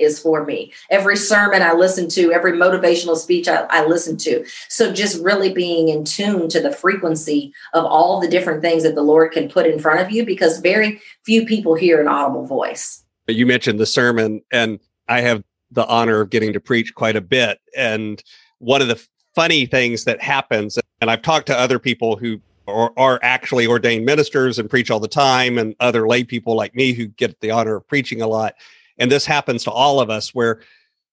is 0.00 0.18
for 0.18 0.44
me. 0.44 0.72
Every 0.90 1.16
sermon 1.16 1.62
I 1.62 1.72
listen 1.72 2.08
to, 2.10 2.32
every 2.32 2.52
motivational 2.52 3.16
speech 3.16 3.48
I, 3.48 3.66
I 3.70 3.86
listen 3.86 4.16
to. 4.18 4.44
So 4.68 4.92
just 4.92 5.22
really 5.22 5.52
being 5.52 5.88
in 5.88 6.04
tune 6.04 6.48
to 6.50 6.60
the 6.60 6.72
frequency 6.72 7.52
of 7.74 7.84
all 7.84 8.20
the 8.20 8.28
different 8.28 8.62
things 8.62 8.82
that 8.82 8.94
the 8.94 9.02
Lord 9.02 9.32
can 9.32 9.48
put 9.48 9.66
in 9.66 9.78
front 9.78 10.00
of 10.00 10.10
you 10.10 10.24
because 10.24 10.60
very 10.60 11.00
few 11.24 11.44
people 11.46 11.74
hear 11.74 12.00
an 12.00 12.08
audible 12.08 12.46
voice. 12.46 13.02
You 13.28 13.46
mentioned 13.46 13.80
the 13.80 13.86
sermon, 13.86 14.42
and 14.52 14.78
I 15.08 15.20
have 15.20 15.42
the 15.70 15.86
honor 15.86 16.20
of 16.20 16.30
getting 16.30 16.52
to 16.52 16.60
preach 16.60 16.94
quite 16.94 17.16
a 17.16 17.20
bit. 17.20 17.58
And 17.76 18.22
one 18.58 18.82
of 18.82 18.88
the 18.88 19.04
funny 19.34 19.66
things 19.66 20.04
that 20.04 20.22
happens, 20.22 20.78
and 21.00 21.10
I've 21.10 21.22
talked 21.22 21.46
to 21.48 21.58
other 21.58 21.78
people 21.78 22.16
who 22.16 22.40
are, 22.68 22.92
are 22.96 23.20
actually 23.22 23.66
ordained 23.66 24.04
ministers 24.04 24.58
and 24.58 24.70
preach 24.70 24.90
all 24.90 25.00
the 25.00 25.08
time, 25.08 25.58
and 25.58 25.74
other 25.80 26.06
lay 26.06 26.24
people 26.24 26.56
like 26.56 26.74
me 26.74 26.92
who 26.92 27.06
get 27.06 27.40
the 27.40 27.50
honor 27.50 27.76
of 27.76 27.88
preaching 27.88 28.22
a 28.22 28.26
lot. 28.26 28.54
And 28.98 29.10
this 29.10 29.26
happens 29.26 29.64
to 29.64 29.70
all 29.70 30.00
of 30.00 30.10
us 30.10 30.34
where 30.34 30.60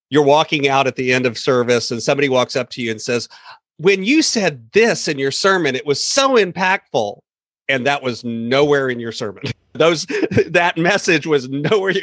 you're 0.10 0.24
walking 0.24 0.68
out 0.68 0.88
at 0.88 0.96
the 0.96 1.12
end 1.12 1.26
of 1.26 1.38
service 1.38 1.92
and 1.92 2.02
somebody 2.02 2.30
walks 2.30 2.56
up 2.56 2.70
to 2.72 2.82
you 2.82 2.92
and 2.92 3.02
says, 3.02 3.28
When 3.78 4.04
you 4.04 4.22
said 4.22 4.72
this 4.72 5.08
in 5.08 5.18
your 5.18 5.32
sermon, 5.32 5.76
it 5.76 5.86
was 5.86 6.04
so 6.04 6.36
impactful. 6.36 7.20
And 7.70 7.88
that 7.88 8.04
was 8.04 8.24
nowhere 8.24 8.90
in 8.90 9.00
your 9.00 9.12
sermon. 9.12 9.44
Those 9.74 10.06
that 10.48 10.78
message 10.78 11.26
was 11.26 11.50
nowhere. 11.50 11.94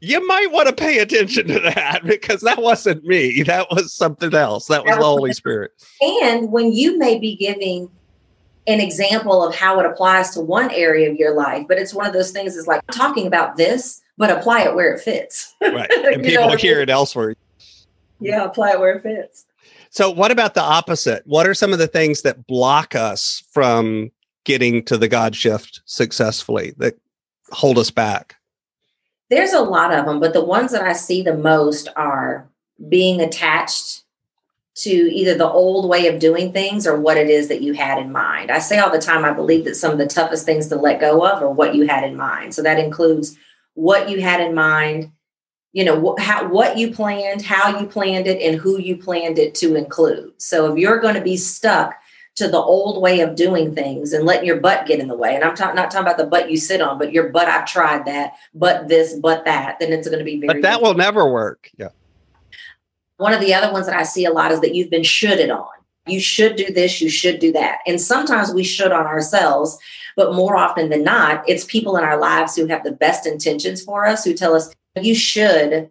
You 0.00 0.26
might 0.26 0.50
want 0.50 0.68
to 0.68 0.74
pay 0.74 0.98
attention 0.98 1.46
to 1.46 1.60
that 1.60 2.00
because 2.04 2.40
that 2.40 2.60
wasn't 2.60 3.04
me. 3.04 3.42
That 3.44 3.70
was 3.70 3.92
something 3.92 4.34
else. 4.34 4.66
That 4.66 4.84
was 4.84 4.96
the 4.96 5.04
Holy 5.04 5.32
Spirit. 5.32 5.70
And 6.00 6.50
when 6.50 6.72
you 6.72 6.98
may 6.98 7.20
be 7.20 7.36
giving 7.36 7.88
an 8.66 8.80
example 8.80 9.46
of 9.46 9.54
how 9.54 9.78
it 9.78 9.86
applies 9.86 10.30
to 10.30 10.40
one 10.40 10.70
area 10.72 11.10
of 11.10 11.16
your 11.16 11.34
life, 11.34 11.66
but 11.68 11.78
it's 11.78 11.94
one 11.94 12.06
of 12.06 12.12
those 12.12 12.30
things 12.30 12.56
is 12.56 12.66
like 12.66 12.82
talking 12.90 13.26
about 13.26 13.56
this, 13.56 14.02
but 14.20 14.30
apply 14.30 14.64
it 14.64 14.74
where 14.74 14.94
it 14.94 15.00
fits. 15.00 15.56
Right. 15.62 15.90
And 16.12 16.22
know 16.22 16.28
people 16.28 16.56
hear 16.56 16.80
it 16.80 16.90
elsewhere. 16.90 17.34
Yeah, 18.20 18.44
apply 18.44 18.72
it 18.72 18.80
where 18.80 18.96
it 18.96 19.02
fits. 19.02 19.46
So, 19.88 20.10
what 20.10 20.30
about 20.30 20.52
the 20.52 20.62
opposite? 20.62 21.22
What 21.26 21.48
are 21.48 21.54
some 21.54 21.72
of 21.72 21.78
the 21.78 21.88
things 21.88 22.22
that 22.22 22.46
block 22.46 22.94
us 22.94 23.42
from 23.50 24.12
getting 24.44 24.84
to 24.84 24.98
the 24.98 25.08
God 25.08 25.34
shift 25.34 25.80
successfully 25.86 26.74
that 26.76 26.96
hold 27.50 27.78
us 27.78 27.90
back? 27.90 28.36
There's 29.30 29.54
a 29.54 29.62
lot 29.62 29.92
of 29.92 30.04
them, 30.04 30.20
but 30.20 30.34
the 30.34 30.44
ones 30.44 30.70
that 30.72 30.82
I 30.82 30.92
see 30.92 31.22
the 31.22 31.36
most 31.36 31.88
are 31.96 32.46
being 32.88 33.22
attached 33.22 34.04
to 34.76 34.90
either 34.90 35.34
the 35.34 35.48
old 35.48 35.88
way 35.88 36.08
of 36.08 36.20
doing 36.20 36.52
things 36.52 36.86
or 36.86 37.00
what 37.00 37.16
it 37.16 37.30
is 37.30 37.48
that 37.48 37.62
you 37.62 37.72
had 37.72 37.98
in 37.98 38.12
mind. 38.12 38.50
I 38.50 38.58
say 38.58 38.78
all 38.78 38.90
the 38.90 38.98
time, 38.98 39.24
I 39.24 39.32
believe 39.32 39.64
that 39.64 39.76
some 39.76 39.92
of 39.92 39.98
the 39.98 40.06
toughest 40.06 40.44
things 40.44 40.68
to 40.68 40.76
let 40.76 41.00
go 41.00 41.26
of 41.26 41.42
are 41.42 41.50
what 41.50 41.74
you 41.74 41.86
had 41.86 42.04
in 42.04 42.16
mind. 42.16 42.54
So 42.54 42.62
that 42.62 42.78
includes 42.78 43.36
what 43.74 44.08
you 44.08 44.20
had 44.20 44.40
in 44.40 44.54
mind, 44.54 45.10
you 45.72 45.84
know, 45.84 46.14
wh- 46.16 46.22
how, 46.22 46.48
what 46.48 46.76
you 46.76 46.92
planned, 46.92 47.42
how 47.42 47.78
you 47.78 47.86
planned 47.86 48.26
it, 48.26 48.40
and 48.42 48.60
who 48.60 48.78
you 48.78 48.96
planned 48.96 49.38
it 49.38 49.54
to 49.56 49.76
include. 49.76 50.32
So 50.38 50.72
if 50.72 50.78
you're 50.78 51.00
going 51.00 51.14
to 51.14 51.20
be 51.20 51.36
stuck 51.36 51.94
to 52.36 52.48
the 52.48 52.58
old 52.58 53.02
way 53.02 53.20
of 53.20 53.34
doing 53.34 53.74
things 53.74 54.12
and 54.12 54.24
letting 54.24 54.46
your 54.46 54.60
butt 54.60 54.86
get 54.86 55.00
in 55.00 55.08
the 55.08 55.16
way. 55.16 55.34
And 55.34 55.44
I'm 55.44 55.54
ta- 55.54 55.72
not 55.72 55.90
talking 55.90 56.06
about 56.06 56.16
the 56.16 56.26
butt 56.26 56.50
you 56.50 56.56
sit 56.56 56.80
on, 56.80 56.98
but 56.98 57.12
your 57.12 57.28
butt, 57.28 57.48
I've 57.48 57.66
tried 57.66 58.06
that, 58.06 58.34
but 58.54 58.88
this, 58.88 59.14
but 59.14 59.44
that, 59.44 59.78
then 59.78 59.92
it's 59.92 60.08
going 60.08 60.20
to 60.20 60.24
be 60.24 60.40
very. 60.40 60.54
But 60.54 60.62
that 60.62 60.80
will 60.80 60.94
never 60.94 61.30
work. 61.30 61.70
Yeah. 61.76 61.88
One 63.18 63.34
of 63.34 63.40
the 63.40 63.52
other 63.52 63.72
ones 63.72 63.86
that 63.86 63.96
I 63.96 64.04
see 64.04 64.24
a 64.24 64.30
lot 64.30 64.52
is 64.52 64.60
that 64.60 64.74
you've 64.74 64.90
been 64.90 65.02
shoulded 65.02 65.50
on. 65.50 65.68
You 66.06 66.20
should 66.20 66.56
do 66.56 66.72
this, 66.72 67.00
you 67.00 67.10
should 67.10 67.38
do 67.38 67.52
that. 67.52 67.78
And 67.86 68.00
sometimes 68.00 68.52
we 68.52 68.64
should 68.64 68.92
on 68.92 69.06
ourselves, 69.06 69.78
but 70.16 70.34
more 70.34 70.56
often 70.56 70.88
than 70.88 71.04
not, 71.04 71.46
it's 71.48 71.64
people 71.64 71.96
in 71.96 72.04
our 72.04 72.18
lives 72.18 72.56
who 72.56 72.66
have 72.66 72.84
the 72.84 72.92
best 72.92 73.26
intentions 73.26 73.82
for 73.82 74.06
us 74.06 74.24
who 74.24 74.34
tell 74.34 74.54
us, 74.54 74.74
you 75.00 75.14
should 75.14 75.90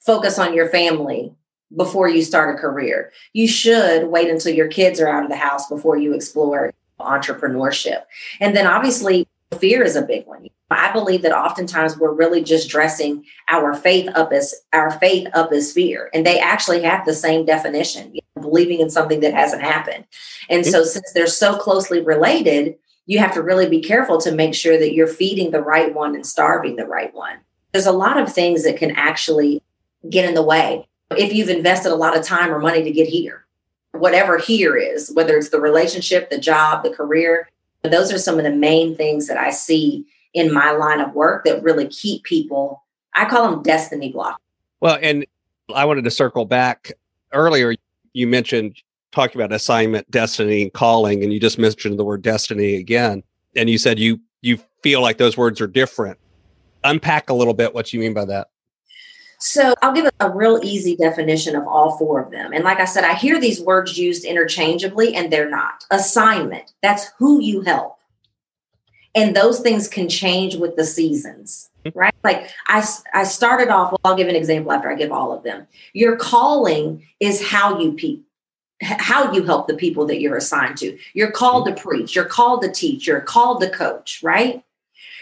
focus 0.00 0.38
on 0.38 0.54
your 0.54 0.68
family 0.68 1.34
before 1.76 2.08
you 2.08 2.22
start 2.22 2.54
a 2.54 2.58
career. 2.58 3.12
You 3.32 3.48
should 3.48 4.08
wait 4.08 4.30
until 4.30 4.54
your 4.54 4.68
kids 4.68 5.00
are 5.00 5.08
out 5.08 5.24
of 5.24 5.30
the 5.30 5.36
house 5.36 5.68
before 5.68 5.96
you 5.96 6.14
explore 6.14 6.72
entrepreneurship. 7.00 8.04
And 8.40 8.56
then 8.56 8.66
obviously, 8.66 9.26
fear 9.58 9.82
is 9.82 9.96
a 9.96 10.02
big 10.02 10.26
one. 10.26 10.48
I 10.70 10.92
believe 10.92 11.22
that 11.22 11.32
oftentimes 11.32 11.96
we're 11.96 12.12
really 12.12 12.42
just 12.42 12.68
dressing 12.68 13.24
our 13.48 13.74
faith 13.74 14.10
up 14.14 14.32
as 14.32 14.54
our 14.72 14.90
faith 14.90 15.28
up 15.34 15.52
as 15.52 15.72
fear, 15.72 16.10
and 16.12 16.26
they 16.26 16.38
actually 16.38 16.82
have 16.82 17.04
the 17.04 17.14
same 17.14 17.46
definition, 17.46 18.14
you 18.14 18.20
know, 18.36 18.42
believing 18.42 18.80
in 18.80 18.90
something 18.90 19.20
that 19.20 19.32
hasn't 19.32 19.62
happened. 19.62 20.04
And 20.50 20.66
so, 20.66 20.84
since 20.84 21.12
they're 21.12 21.26
so 21.26 21.56
closely 21.56 22.02
related, 22.02 22.76
you 23.06 23.18
have 23.18 23.32
to 23.34 23.42
really 23.42 23.68
be 23.68 23.80
careful 23.80 24.18
to 24.20 24.32
make 24.32 24.54
sure 24.54 24.78
that 24.78 24.92
you're 24.92 25.06
feeding 25.06 25.50
the 25.50 25.62
right 25.62 25.94
one 25.94 26.14
and 26.14 26.26
starving 26.26 26.76
the 26.76 26.86
right 26.86 27.14
one. 27.14 27.38
There's 27.72 27.86
a 27.86 27.92
lot 27.92 28.18
of 28.18 28.32
things 28.32 28.64
that 28.64 28.76
can 28.76 28.90
actually 28.92 29.62
get 30.10 30.26
in 30.26 30.34
the 30.34 30.42
way 30.42 30.88
if 31.16 31.32
you've 31.32 31.48
invested 31.48 31.92
a 31.92 31.96
lot 31.96 32.16
of 32.16 32.24
time 32.24 32.52
or 32.52 32.58
money 32.58 32.82
to 32.82 32.90
get 32.90 33.08
here, 33.08 33.46
whatever 33.92 34.38
here 34.38 34.76
is, 34.76 35.10
whether 35.14 35.36
it's 35.36 35.48
the 35.48 35.60
relationship, 35.60 36.30
the 36.30 36.38
job, 36.38 36.82
the 36.82 36.90
career, 36.90 37.48
those 37.82 38.12
are 38.12 38.18
some 38.18 38.38
of 38.38 38.44
the 38.44 38.54
main 38.54 38.94
things 38.96 39.28
that 39.28 39.38
I 39.38 39.50
see 39.50 40.06
in 40.34 40.52
my 40.52 40.72
line 40.72 41.00
of 41.00 41.14
work 41.14 41.44
that 41.44 41.62
really 41.62 41.88
keep 41.88 42.24
people, 42.24 42.84
I 43.14 43.28
call 43.28 43.50
them 43.50 43.62
destiny 43.62 44.12
blocks. 44.12 44.40
Well, 44.80 44.98
and 45.02 45.26
I 45.74 45.84
wanted 45.84 46.04
to 46.04 46.10
circle 46.10 46.44
back 46.44 46.92
earlier. 47.32 47.74
You 48.12 48.26
mentioned 48.26 48.76
talking 49.12 49.40
about 49.40 49.52
assignment, 49.54 50.10
destiny, 50.10 50.62
and 50.62 50.72
calling, 50.72 51.22
and 51.22 51.32
you 51.32 51.40
just 51.40 51.58
mentioned 51.58 51.98
the 51.98 52.04
word 52.04 52.22
destiny 52.22 52.76
again. 52.76 53.22
And 53.56 53.68
you 53.68 53.78
said 53.78 53.98
you 53.98 54.20
you 54.42 54.58
feel 54.82 55.00
like 55.00 55.18
those 55.18 55.36
words 55.36 55.60
are 55.60 55.66
different. 55.66 56.18
Unpack 56.84 57.28
a 57.30 57.34
little 57.34 57.54
bit 57.54 57.74
what 57.74 57.92
you 57.92 58.00
mean 58.00 58.14
by 58.14 58.24
that. 58.26 58.48
So 59.40 59.74
I'll 59.82 59.92
give 59.92 60.08
a 60.20 60.30
real 60.30 60.60
easy 60.62 60.96
definition 60.96 61.54
of 61.54 61.66
all 61.66 61.96
four 61.96 62.20
of 62.20 62.30
them. 62.30 62.52
And 62.52 62.64
like 62.64 62.80
I 62.80 62.84
said, 62.84 63.04
I 63.04 63.14
hear 63.14 63.40
these 63.40 63.60
words 63.60 63.96
used 63.96 64.24
interchangeably 64.24 65.14
and 65.14 65.32
they're 65.32 65.48
not. 65.48 65.84
Assignment, 65.90 66.72
that's 66.82 67.10
who 67.18 67.40
you 67.40 67.60
help. 67.60 67.97
And 69.14 69.34
those 69.34 69.60
things 69.60 69.88
can 69.88 70.08
change 70.08 70.56
with 70.56 70.76
the 70.76 70.84
seasons, 70.84 71.70
right? 71.94 72.14
Like 72.22 72.50
I, 72.66 72.86
I 73.14 73.24
started 73.24 73.68
off, 73.68 73.90
well, 73.90 74.00
I'll 74.04 74.16
give 74.16 74.28
an 74.28 74.36
example 74.36 74.72
after 74.72 74.90
I 74.90 74.94
give 74.94 75.12
all 75.12 75.32
of 75.32 75.42
them. 75.42 75.66
Your 75.92 76.16
calling 76.16 77.06
is 77.18 77.46
how 77.48 77.80
you 77.80 77.92
pe- 77.92 78.20
how 78.80 79.32
you 79.32 79.42
help 79.42 79.66
the 79.66 79.74
people 79.74 80.06
that 80.06 80.20
you're 80.20 80.36
assigned 80.36 80.76
to. 80.78 80.96
You're 81.12 81.32
called 81.32 81.66
to 81.66 81.74
preach, 81.74 82.14
you're 82.14 82.24
called 82.24 82.62
to 82.62 82.70
teach, 82.70 83.06
you're 83.06 83.20
called 83.20 83.60
to 83.62 83.70
coach, 83.70 84.20
right? 84.22 84.62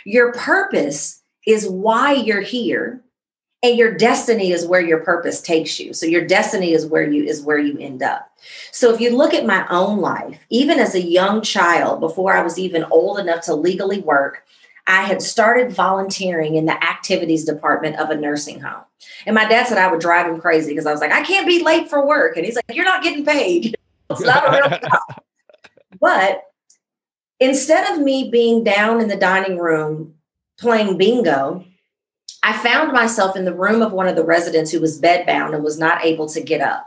Your 0.05 0.33
purpose 0.33 1.23
is 1.47 1.67
why 1.69 2.13
you're 2.13 2.43
here 2.43 3.01
and 3.67 3.79
your 3.79 3.93
destiny 3.93 4.53
is 4.53 4.67
where 4.67 4.81
your 4.81 5.01
purpose 5.01 5.41
takes 5.41 5.81
you. 5.81 5.93
So 5.93 6.07
your 6.07 6.25
destiny 6.25 6.73
is 6.73 6.87
where 6.87 7.09
you 7.09 7.25
is 7.25 7.43
where 7.43 7.59
you 7.59 7.77
end 7.79 8.03
up. 8.03 8.31
So 8.71 8.95
if 8.95 9.01
you 9.01 9.17
look 9.17 9.35
at 9.35 9.45
my 9.45 9.67
own 9.69 9.99
life 9.99 10.39
even 10.51 10.79
as 10.79 10.95
a 10.95 11.03
young 11.03 11.43
child 11.43 12.01
before 12.01 12.33
i 12.35 12.43
was 12.43 12.59
even 12.59 12.85
old 12.85 13.19
enough 13.19 13.45
to 13.47 13.55
legally 13.55 14.01
work 14.01 14.45
i 14.87 15.03
had 15.03 15.21
started 15.21 15.73
volunteering 15.73 16.55
in 16.55 16.67
the 16.67 16.85
activities 16.85 17.45
department 17.45 17.97
of 17.97 18.11
a 18.11 18.17
nursing 18.17 18.61
home. 18.61 18.85
And 19.27 19.35
my 19.35 19.49
dad 19.49 19.67
said 19.67 19.79
i 19.79 19.91
would 19.91 20.01
drive 20.01 20.27
him 20.27 20.41
crazy 20.41 20.71
because 20.71 20.87
i 20.87 20.93
was 20.93 21.01
like 21.01 21.13
i 21.13 21.23
can't 21.23 21.47
be 21.47 21.63
late 21.63 21.91
for 21.91 22.07
work. 22.07 22.37
And 22.37 22.47
he's 22.47 22.55
like 22.55 22.65
you're 22.73 22.85
not 22.85 23.03
getting 23.03 23.25
paid. 23.25 23.77
It's 24.09 24.21
not 24.21 24.47
a 24.47 24.53
real 24.53 24.79
job. 24.79 25.23
But 26.01 26.43
instead 27.41 27.93
of 27.93 28.01
me 28.01 28.31
being 28.31 28.63
down 28.63 29.01
in 29.01 29.09
the 29.09 29.17
dining 29.17 29.59
room 29.59 30.15
playing 30.59 30.97
bingo 30.97 31.65
I 32.47 32.53
found 32.53 32.93
myself 32.93 33.35
in 33.35 33.45
the 33.45 33.53
room 33.53 33.83
of 33.83 33.93
one 33.93 34.07
of 34.07 34.15
the 34.15 34.25
residents 34.25 34.71
who 34.71 34.81
was 34.81 35.01
bedbound 35.01 35.53
and 35.53 35.65
was 35.65 35.81
not 35.81 36.05
able 36.05 36.29
to 36.29 36.41
get 36.41 36.61
up. 36.61 36.87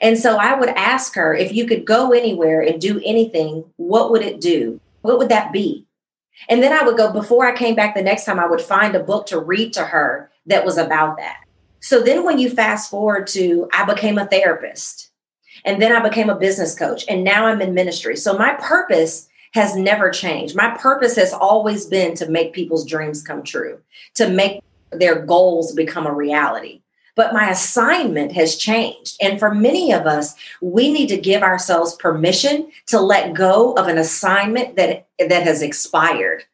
And 0.00 0.18
so 0.18 0.36
I 0.36 0.58
would 0.58 0.70
ask 0.70 1.14
her 1.14 1.32
if 1.32 1.52
you 1.52 1.64
could 1.64 1.84
go 1.84 2.10
anywhere 2.10 2.60
and 2.60 2.80
do 2.80 3.00
anything, 3.04 3.64
what 3.76 4.10
would 4.10 4.22
it 4.22 4.40
do? 4.40 4.80
What 5.02 5.18
would 5.18 5.28
that 5.28 5.52
be? 5.52 5.86
And 6.48 6.60
then 6.60 6.72
I 6.72 6.82
would 6.82 6.96
go, 6.96 7.12
before 7.12 7.46
I 7.46 7.56
came 7.56 7.76
back 7.76 7.94
the 7.94 8.02
next 8.02 8.24
time, 8.24 8.40
I 8.40 8.48
would 8.48 8.60
find 8.60 8.96
a 8.96 9.02
book 9.02 9.26
to 9.26 9.38
read 9.38 9.72
to 9.74 9.84
her 9.84 10.28
that 10.46 10.64
was 10.64 10.76
about 10.76 11.18
that. 11.18 11.36
So 11.78 12.02
then 12.02 12.24
when 12.24 12.40
you 12.40 12.50
fast 12.50 12.90
forward 12.90 13.28
to, 13.28 13.68
I 13.72 13.84
became 13.84 14.18
a 14.18 14.26
therapist 14.26 15.12
and 15.64 15.80
then 15.80 15.92
I 15.92 16.00
became 16.00 16.30
a 16.30 16.38
business 16.38 16.76
coach 16.76 17.04
and 17.08 17.22
now 17.22 17.46
I'm 17.46 17.62
in 17.62 17.74
ministry. 17.74 18.16
So 18.16 18.36
my 18.36 18.54
purpose 18.54 19.28
has 19.54 19.76
never 19.76 20.10
changed. 20.10 20.56
My 20.56 20.76
purpose 20.76 21.14
has 21.14 21.32
always 21.32 21.86
been 21.86 22.16
to 22.16 22.28
make 22.28 22.52
people's 22.52 22.84
dreams 22.84 23.22
come 23.22 23.44
true, 23.44 23.80
to 24.16 24.28
make 24.28 24.62
their 24.92 25.20
goals 25.24 25.72
become 25.72 26.06
a 26.06 26.14
reality. 26.14 26.82
But 27.14 27.32
my 27.32 27.48
assignment 27.48 28.32
has 28.32 28.56
changed. 28.56 29.16
And 29.22 29.38
for 29.38 29.54
many 29.54 29.92
of 29.92 30.06
us, 30.06 30.34
we 30.60 30.92
need 30.92 31.08
to 31.08 31.16
give 31.16 31.42
ourselves 31.42 31.96
permission 31.96 32.70
to 32.86 33.00
let 33.00 33.34
go 33.34 33.72
of 33.72 33.88
an 33.88 33.96
assignment 33.96 34.76
that, 34.76 35.08
that 35.18 35.42
has 35.42 35.62
expired. 35.62 36.44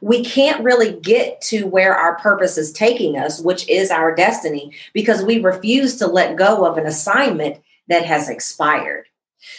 We 0.00 0.24
can't 0.24 0.62
really 0.62 0.92
get 1.00 1.40
to 1.42 1.66
where 1.66 1.96
our 1.96 2.16
purpose 2.16 2.56
is 2.56 2.72
taking 2.72 3.18
us, 3.18 3.40
which 3.40 3.68
is 3.68 3.90
our 3.90 4.14
destiny, 4.14 4.72
because 4.92 5.24
we 5.24 5.40
refuse 5.40 5.96
to 5.96 6.06
let 6.06 6.36
go 6.36 6.64
of 6.64 6.78
an 6.78 6.86
assignment 6.86 7.60
that 7.88 8.04
has 8.04 8.28
expired. 8.28 9.06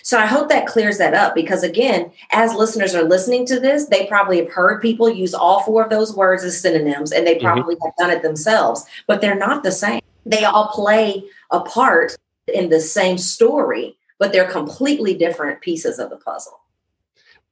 So 0.02 0.20
I 0.20 0.26
hope 0.26 0.50
that 0.50 0.68
clears 0.68 0.98
that 0.98 1.14
up 1.14 1.36
because, 1.36 1.64
again, 1.64 2.12
as 2.32 2.54
listeners 2.54 2.96
are 2.96 3.04
listening 3.04 3.46
to 3.48 3.60
this, 3.60 3.88
they 3.88 4.06
probably 4.06 4.38
have 4.38 4.52
heard 4.52 4.82
people 4.82 5.10
use 5.10 5.34
all 5.34 5.64
four 5.64 5.84
of 5.84 5.90
those 5.90 6.16
words 6.16 6.44
as 6.44 6.60
synonyms 6.60 7.12
and 7.12 7.26
they 7.26 7.36
mm-hmm. 7.36 7.46
probably 7.46 7.76
mm-hmm. 7.76 7.88
have 7.88 7.96
done 7.98 8.12
it 8.12 8.22
themselves, 8.22 8.86
but 9.08 9.22
they're 9.22 9.38
not 9.38 9.64
the 9.64 9.72
same. 9.72 10.02
They 10.26 10.44
all 10.44 10.68
play 10.70 11.24
a 11.52 11.60
part 11.60 12.16
in 12.54 12.70
the 12.70 12.80
same 12.82 13.18
story, 13.18 13.98
but 14.20 14.32
they're 14.32 14.50
completely 14.50 15.16
different 15.16 15.62
pieces 15.62 16.00
of 16.00 16.10
the 16.10 16.18
puzzle. 16.18 16.60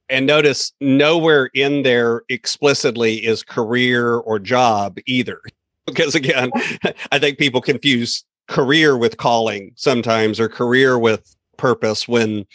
And 0.08 0.26
notice 0.26 0.72
nowhere 0.80 1.50
in 1.54 1.82
there 1.82 2.22
explicitly 2.28 3.24
is 3.24 3.42
career 3.42 4.16
or 4.16 4.38
job 4.38 4.98
either. 5.06 5.40
Because 5.86 6.14
again, 6.14 6.50
I 7.12 7.18
think 7.18 7.36
people 7.36 7.60
confuse 7.60 8.24
career 8.48 8.96
with 8.96 9.18
calling 9.18 9.72
sometimes 9.76 10.40
or 10.40 10.48
career 10.48 10.98
with 10.98 11.33
purpose 11.56 12.08
when 12.08 12.46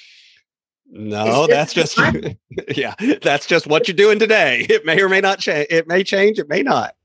no 0.91 1.45
that's 1.47 1.73
just 1.73 1.99
yeah 2.75 2.95
that's 3.21 3.45
just 3.45 3.67
what 3.67 3.87
you're 3.87 3.95
doing 3.95 4.19
today. 4.19 4.65
It 4.69 4.85
may 4.85 5.01
or 5.01 5.09
may 5.09 5.21
not 5.21 5.39
change 5.39 5.67
it 5.69 5.87
may 5.87 6.03
change 6.03 6.39
it 6.39 6.49
may 6.49 6.63
not. 6.63 6.95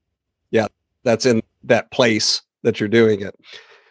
Yeah 0.51 0.69
that's 1.03 1.27
in 1.27 1.43
that 1.65 1.91
place 1.91 2.43
that 2.63 2.81
you're 2.81 2.89
doing 2.89 3.21
it. 3.21 3.39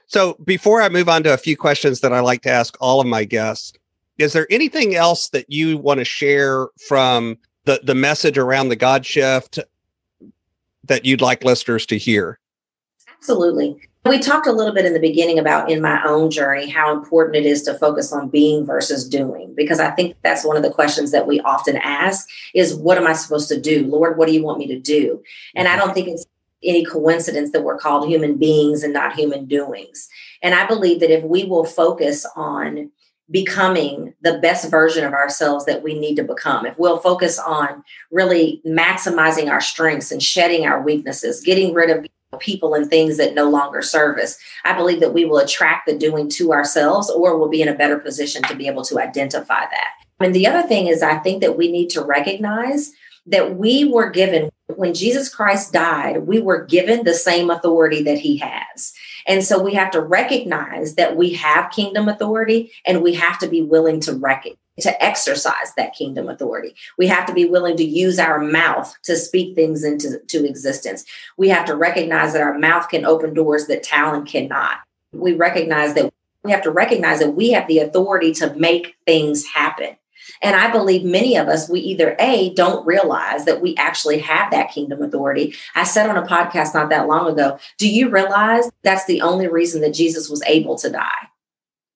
So 0.07 0.35
before 0.45 0.81
i 0.81 0.89
move 0.89 1.09
on 1.09 1.23
to 1.23 1.33
a 1.33 1.37
few 1.37 1.57
questions 1.57 2.01
that 2.01 2.13
i 2.13 2.19
like 2.19 2.41
to 2.43 2.49
ask 2.49 2.75
all 2.79 3.01
of 3.01 3.07
my 3.07 3.23
guests 3.23 3.73
is 4.19 4.33
there 4.33 4.47
anything 4.49 4.95
else 4.95 5.29
that 5.29 5.49
you 5.49 5.77
want 5.77 5.99
to 5.99 6.05
share 6.05 6.67
from 6.87 7.37
the 7.65 7.79
the 7.83 7.95
message 7.95 8.37
around 8.37 8.69
the 8.69 8.75
god 8.75 9.05
shift 9.05 9.59
that 10.85 11.05
you'd 11.05 11.21
like 11.21 11.43
listeners 11.43 11.85
to 11.85 11.97
hear 11.97 12.39
absolutely 13.23 13.79
we 14.05 14.19
talked 14.19 14.47
a 14.47 14.51
little 14.51 14.73
bit 14.73 14.85
in 14.85 14.93
the 14.93 14.99
beginning 14.99 15.39
about 15.39 15.71
in 15.71 15.81
my 15.81 16.03
own 16.05 16.29
journey 16.29 16.69
how 16.69 16.93
important 16.93 17.37
it 17.37 17.45
is 17.45 17.61
to 17.63 17.73
focus 17.75 18.11
on 18.11 18.27
being 18.27 18.65
versus 18.65 19.07
doing 19.07 19.53
because 19.55 19.79
I 19.79 19.91
think 19.91 20.17
that's 20.23 20.43
one 20.43 20.57
of 20.57 20.63
the 20.63 20.71
questions 20.71 21.11
that 21.11 21.25
we 21.25 21.39
often 21.41 21.77
ask 21.77 22.27
is 22.53 22.75
what 22.75 22.97
am 22.97 23.07
I 23.07 23.13
supposed 23.13 23.47
to 23.49 23.59
do? 23.59 23.87
Lord, 23.87 24.17
what 24.17 24.27
do 24.27 24.33
you 24.33 24.43
want 24.43 24.59
me 24.59 24.67
to 24.67 24.79
do? 24.79 25.23
And 25.55 25.69
I 25.69 25.71
mm-hmm. 25.71 25.79
don't 25.79 25.93
think 25.93 26.09
it's 26.09 26.25
any 26.65 26.83
coincidence 26.83 27.51
that 27.51 27.63
we're 27.63 27.77
called 27.77 28.09
human 28.09 28.37
beings 28.37 28.83
and 28.83 28.91
not 28.91 29.15
human 29.15 29.45
doings. 29.45 30.09
And 30.41 30.53
I 30.53 30.67
believe 30.67 30.99
that 30.99 31.09
if 31.09 31.23
we 31.23 31.45
will 31.45 31.65
focus 31.65 32.25
on 32.35 32.91
becoming 33.31 34.13
the 34.21 34.37
best 34.39 34.69
version 34.69 35.05
of 35.05 35.13
ourselves 35.13 35.65
that 35.65 35.81
we 35.81 35.97
need 35.97 36.15
to 36.15 36.23
become, 36.23 36.65
if 36.65 36.77
we'll 36.77 36.99
focus 36.99 37.39
on 37.39 37.83
really 38.11 38.61
maximizing 38.65 39.49
our 39.49 39.61
strengths 39.61 40.11
and 40.11 40.21
shedding 40.21 40.65
our 40.65 40.81
weaknesses, 40.81 41.41
getting 41.41 41.73
rid 41.73 41.89
of 41.89 42.05
people 42.39 42.73
and 42.73 42.89
things 42.89 43.17
that 43.17 43.33
no 43.33 43.49
longer 43.49 43.81
serve 43.81 44.17
us. 44.17 44.37
I 44.65 44.75
believe 44.75 44.99
that 44.99 45.13
we 45.13 45.25
will 45.25 45.37
attract 45.37 45.87
the 45.87 45.97
doing 45.97 46.29
to 46.29 46.53
ourselves 46.53 47.09
or 47.09 47.37
we'll 47.37 47.49
be 47.49 47.61
in 47.61 47.67
a 47.67 47.75
better 47.75 47.99
position 47.99 48.43
to 48.43 48.55
be 48.55 48.67
able 48.67 48.83
to 48.85 48.99
identify 48.99 49.61
that. 49.61 49.89
And 50.19 50.33
the 50.33 50.47
other 50.47 50.67
thing 50.67 50.87
is, 50.87 51.01
I 51.01 51.17
think 51.17 51.41
that 51.41 51.57
we 51.57 51.71
need 51.71 51.89
to 51.91 52.03
recognize 52.03 52.91
that 53.25 53.55
we 53.55 53.85
were 53.85 54.09
given, 54.09 54.49
when 54.75 54.93
Jesus 54.93 55.33
Christ 55.33 55.73
died, 55.73 56.27
we 56.27 56.39
were 56.39 56.65
given 56.65 57.03
the 57.03 57.13
same 57.13 57.49
authority 57.49 58.03
that 58.03 58.17
he 58.19 58.37
has. 58.37 58.93
And 59.25 59.43
so 59.43 59.61
we 59.61 59.73
have 59.73 59.91
to 59.91 60.01
recognize 60.01 60.95
that 60.95 61.15
we 61.15 61.33
have 61.33 61.71
kingdom 61.71 62.09
authority 62.09 62.71
and 62.85 63.01
we 63.01 63.13
have 63.13 63.39
to 63.39 63.47
be 63.47 63.61
willing 63.61 63.99
to 64.01 64.13
recognize 64.13 64.57
to 64.79 65.03
exercise 65.03 65.73
that 65.77 65.93
kingdom 65.93 66.27
authority. 66.27 66.75
We 66.97 67.07
have 67.07 67.25
to 67.27 67.33
be 67.33 67.45
willing 67.45 67.77
to 67.77 67.83
use 67.83 68.17
our 68.17 68.39
mouth 68.39 68.95
to 69.03 69.15
speak 69.15 69.55
things 69.55 69.83
into 69.83 70.19
to 70.19 70.47
existence. 70.47 71.05
We 71.37 71.49
have 71.49 71.65
to 71.65 71.75
recognize 71.75 72.33
that 72.33 72.41
our 72.41 72.57
mouth 72.57 72.89
can 72.89 73.05
open 73.05 73.33
doors 73.33 73.67
that 73.67 73.83
talent 73.83 74.27
cannot. 74.27 74.77
We 75.11 75.33
recognize 75.33 75.93
that 75.93 76.11
we 76.43 76.51
have 76.51 76.63
to 76.63 76.71
recognize 76.71 77.19
that 77.19 77.35
we 77.35 77.51
have 77.51 77.67
the 77.67 77.79
authority 77.79 78.33
to 78.33 78.53
make 78.55 78.95
things 79.05 79.45
happen. 79.45 79.95
And 80.41 80.55
I 80.55 80.71
believe 80.71 81.03
many 81.03 81.37
of 81.37 81.47
us, 81.47 81.69
we 81.69 81.79
either 81.81 82.15
A, 82.19 82.53
don't 82.53 82.85
realize 82.85 83.45
that 83.45 83.61
we 83.61 83.75
actually 83.75 84.19
have 84.19 84.51
that 84.51 84.71
kingdom 84.71 85.01
authority. 85.01 85.55
I 85.75 85.83
said 85.83 86.09
on 86.09 86.17
a 86.17 86.27
podcast 86.27 86.73
not 86.73 86.89
that 86.89 87.07
long 87.07 87.31
ago, 87.31 87.59
do 87.77 87.89
you 87.89 88.09
realize 88.09 88.69
that's 88.81 89.05
the 89.05 89.21
only 89.21 89.47
reason 89.47 89.81
that 89.81 89.93
Jesus 89.93 90.29
was 90.29 90.41
able 90.43 90.77
to 90.79 90.89
die? 90.89 91.29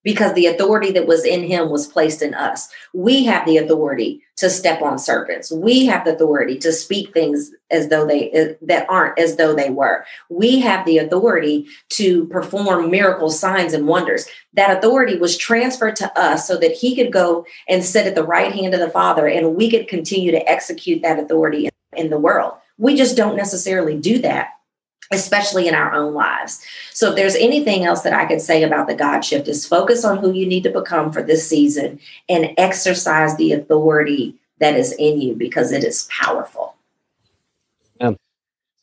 Because 0.07 0.33
the 0.35 0.45
authority 0.45 0.89
that 0.89 1.05
was 1.05 1.25
in 1.25 1.43
him 1.43 1.69
was 1.69 1.85
placed 1.85 2.21
in 2.21 2.33
us. 2.33 2.69
We 2.93 3.25
have 3.25 3.45
the 3.45 3.57
authority 3.57 4.23
to 4.37 4.49
step 4.49 4.81
on 4.81 4.97
serpents. 4.97 5.51
We 5.51 5.85
have 5.87 6.05
the 6.05 6.15
authority 6.15 6.57
to 6.59 6.71
speak 6.71 7.11
things 7.11 7.51
as 7.71 7.89
though 7.89 8.07
they 8.07 8.55
that 8.61 8.89
aren't 8.89 9.19
as 9.19 9.35
though 9.35 9.53
they 9.53 9.69
were. 9.69 10.05
We 10.29 10.61
have 10.61 10.85
the 10.85 10.99
authority 10.99 11.67
to 11.89 12.25
perform 12.27 12.89
miracles, 12.89 13.37
signs 13.37 13.73
and 13.73 13.85
wonders. 13.85 14.29
That 14.53 14.77
authority 14.77 15.17
was 15.17 15.35
transferred 15.35 15.97
to 15.97 16.17
us 16.17 16.47
so 16.47 16.55
that 16.55 16.71
he 16.71 16.95
could 16.95 17.11
go 17.11 17.45
and 17.67 17.83
sit 17.83 18.07
at 18.07 18.15
the 18.15 18.23
right 18.23 18.53
hand 18.53 18.73
of 18.73 18.79
the 18.79 18.89
Father 18.89 19.27
and 19.27 19.57
we 19.57 19.69
could 19.69 19.89
continue 19.89 20.31
to 20.31 20.49
execute 20.49 21.01
that 21.01 21.19
authority 21.19 21.67
in 21.97 22.09
the 22.09 22.17
world. 22.17 22.53
We 22.77 22.95
just 22.95 23.17
don't 23.17 23.35
necessarily 23.35 23.97
do 23.97 24.19
that 24.19 24.51
especially 25.11 25.67
in 25.67 25.73
our 25.73 25.93
own 25.93 26.13
lives. 26.13 26.65
So 26.91 27.09
if 27.09 27.15
there's 27.15 27.35
anything 27.35 27.85
else 27.85 28.01
that 28.01 28.13
I 28.13 28.25
could 28.25 28.41
say 28.41 28.63
about 28.63 28.87
the 28.87 28.95
God 28.95 29.21
shift 29.21 29.47
is 29.47 29.65
focus 29.65 30.03
on 30.03 30.17
who 30.17 30.33
you 30.33 30.45
need 30.45 30.63
to 30.63 30.69
become 30.69 31.13
for 31.13 31.23
this 31.23 31.47
season 31.47 31.99
and 32.27 32.53
exercise 32.57 33.37
the 33.37 33.53
authority 33.53 34.35
that 34.59 34.75
is 34.75 34.91
in 34.93 35.21
you 35.21 35.33
because 35.33 35.71
it 35.71 35.83
is 35.83 36.09
powerful. 36.11 36.75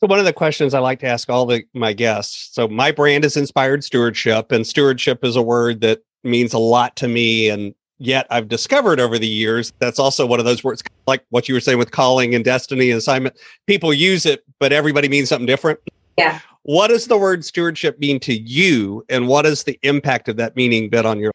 So 0.05 0.07
one 0.07 0.19
of 0.19 0.25
the 0.25 0.33
questions 0.33 0.73
I 0.73 0.79
like 0.79 0.99
to 0.99 1.07
ask 1.07 1.29
all 1.29 1.45
the 1.45 1.63
my 1.73 1.93
guests. 1.93 2.49
So 2.53 2.67
my 2.67 2.91
brand 2.91 3.23
is 3.23 3.37
inspired 3.37 3.83
stewardship 3.83 4.51
and 4.51 4.67
stewardship 4.67 5.23
is 5.23 5.35
a 5.35 5.41
word 5.41 5.81
that 5.81 6.03
means 6.23 6.53
a 6.53 6.59
lot 6.59 6.95
to 6.97 7.07
me 7.07 7.49
and 7.49 7.73
yet 7.97 8.27
I've 8.29 8.49
discovered 8.49 8.99
over 8.99 9.17
the 9.17 9.27
years 9.27 9.71
that's 9.79 9.97
also 9.97 10.25
one 10.25 10.39
of 10.39 10.45
those 10.45 10.63
words 10.63 10.83
like 11.07 11.23
what 11.29 11.47
you 11.47 11.55
were 11.55 11.61
saying 11.61 11.77
with 11.77 11.91
calling 11.91 12.35
and 12.35 12.43
destiny 12.43 12.91
and 12.91 12.97
assignment. 12.97 13.37
People 13.67 13.93
use 13.93 14.25
it, 14.25 14.43
but 14.59 14.73
everybody 14.73 15.07
means 15.07 15.29
something 15.29 15.47
different. 15.47 15.79
Yeah. 16.17 16.39
What 16.63 16.87
does 16.87 17.07
the 17.07 17.17
word 17.17 17.45
stewardship 17.45 17.99
mean 17.99 18.19
to 18.21 18.33
you, 18.33 19.05
and 19.07 19.27
what 19.27 19.45
is 19.45 19.63
the 19.63 19.79
impact 19.83 20.27
of 20.29 20.37
that 20.37 20.55
meaning 20.55 20.89
been 20.89 21.05
on 21.05 21.19
your? 21.19 21.31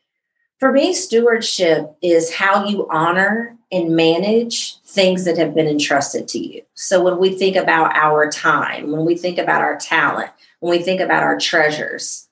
For 0.58 0.72
me, 0.72 0.92
stewardship 0.92 1.96
is 2.02 2.34
how 2.34 2.66
you 2.66 2.88
honor 2.90 3.56
and 3.72 3.94
manage 3.94 4.78
things 4.80 5.24
that 5.24 5.38
have 5.38 5.54
been 5.54 5.68
entrusted 5.68 6.26
to 6.28 6.38
you. 6.38 6.62
So 6.74 7.02
when 7.02 7.18
we 7.18 7.30
think 7.30 7.56
about 7.56 7.96
our 7.96 8.28
time, 8.30 8.90
when 8.90 9.04
we 9.04 9.16
think 9.16 9.38
about 9.38 9.62
our 9.62 9.76
talent, 9.76 10.30
when 10.58 10.76
we 10.76 10.82
think 10.82 11.00
about 11.00 11.22
our 11.22 11.38
treasures, 11.38 12.28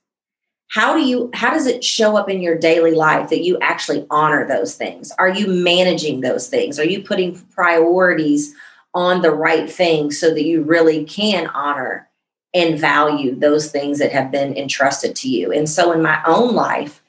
how 0.68 0.94
do 0.94 1.00
you 1.00 1.30
how 1.32 1.50
does 1.50 1.66
it 1.66 1.82
show 1.82 2.16
up 2.16 2.28
in 2.28 2.42
your 2.42 2.58
daily 2.58 2.90
life 2.90 3.30
that 3.30 3.44
you 3.44 3.58
actually 3.60 4.06
honor 4.10 4.46
those 4.46 4.74
things? 4.74 5.12
Are 5.18 5.28
you 5.28 5.46
managing 5.46 6.20
those 6.20 6.48
things? 6.48 6.78
Are 6.78 6.84
you 6.84 7.02
putting 7.02 7.40
priorities 7.54 8.54
on 8.92 9.22
the 9.22 9.30
right 9.30 9.70
things 9.70 10.20
so 10.20 10.34
that 10.34 10.44
you 10.44 10.62
really 10.62 11.04
can 11.04 11.46
honor 11.48 12.07
and 12.54 12.78
value 12.78 13.34
those 13.34 13.70
things 13.70 13.98
that 13.98 14.12
have 14.12 14.30
been 14.30 14.56
entrusted 14.56 15.14
to 15.16 15.28
you. 15.28 15.52
And 15.52 15.68
so 15.68 15.92
in 15.92 16.02
my 16.02 16.22
own 16.26 16.54
life, 16.54 17.02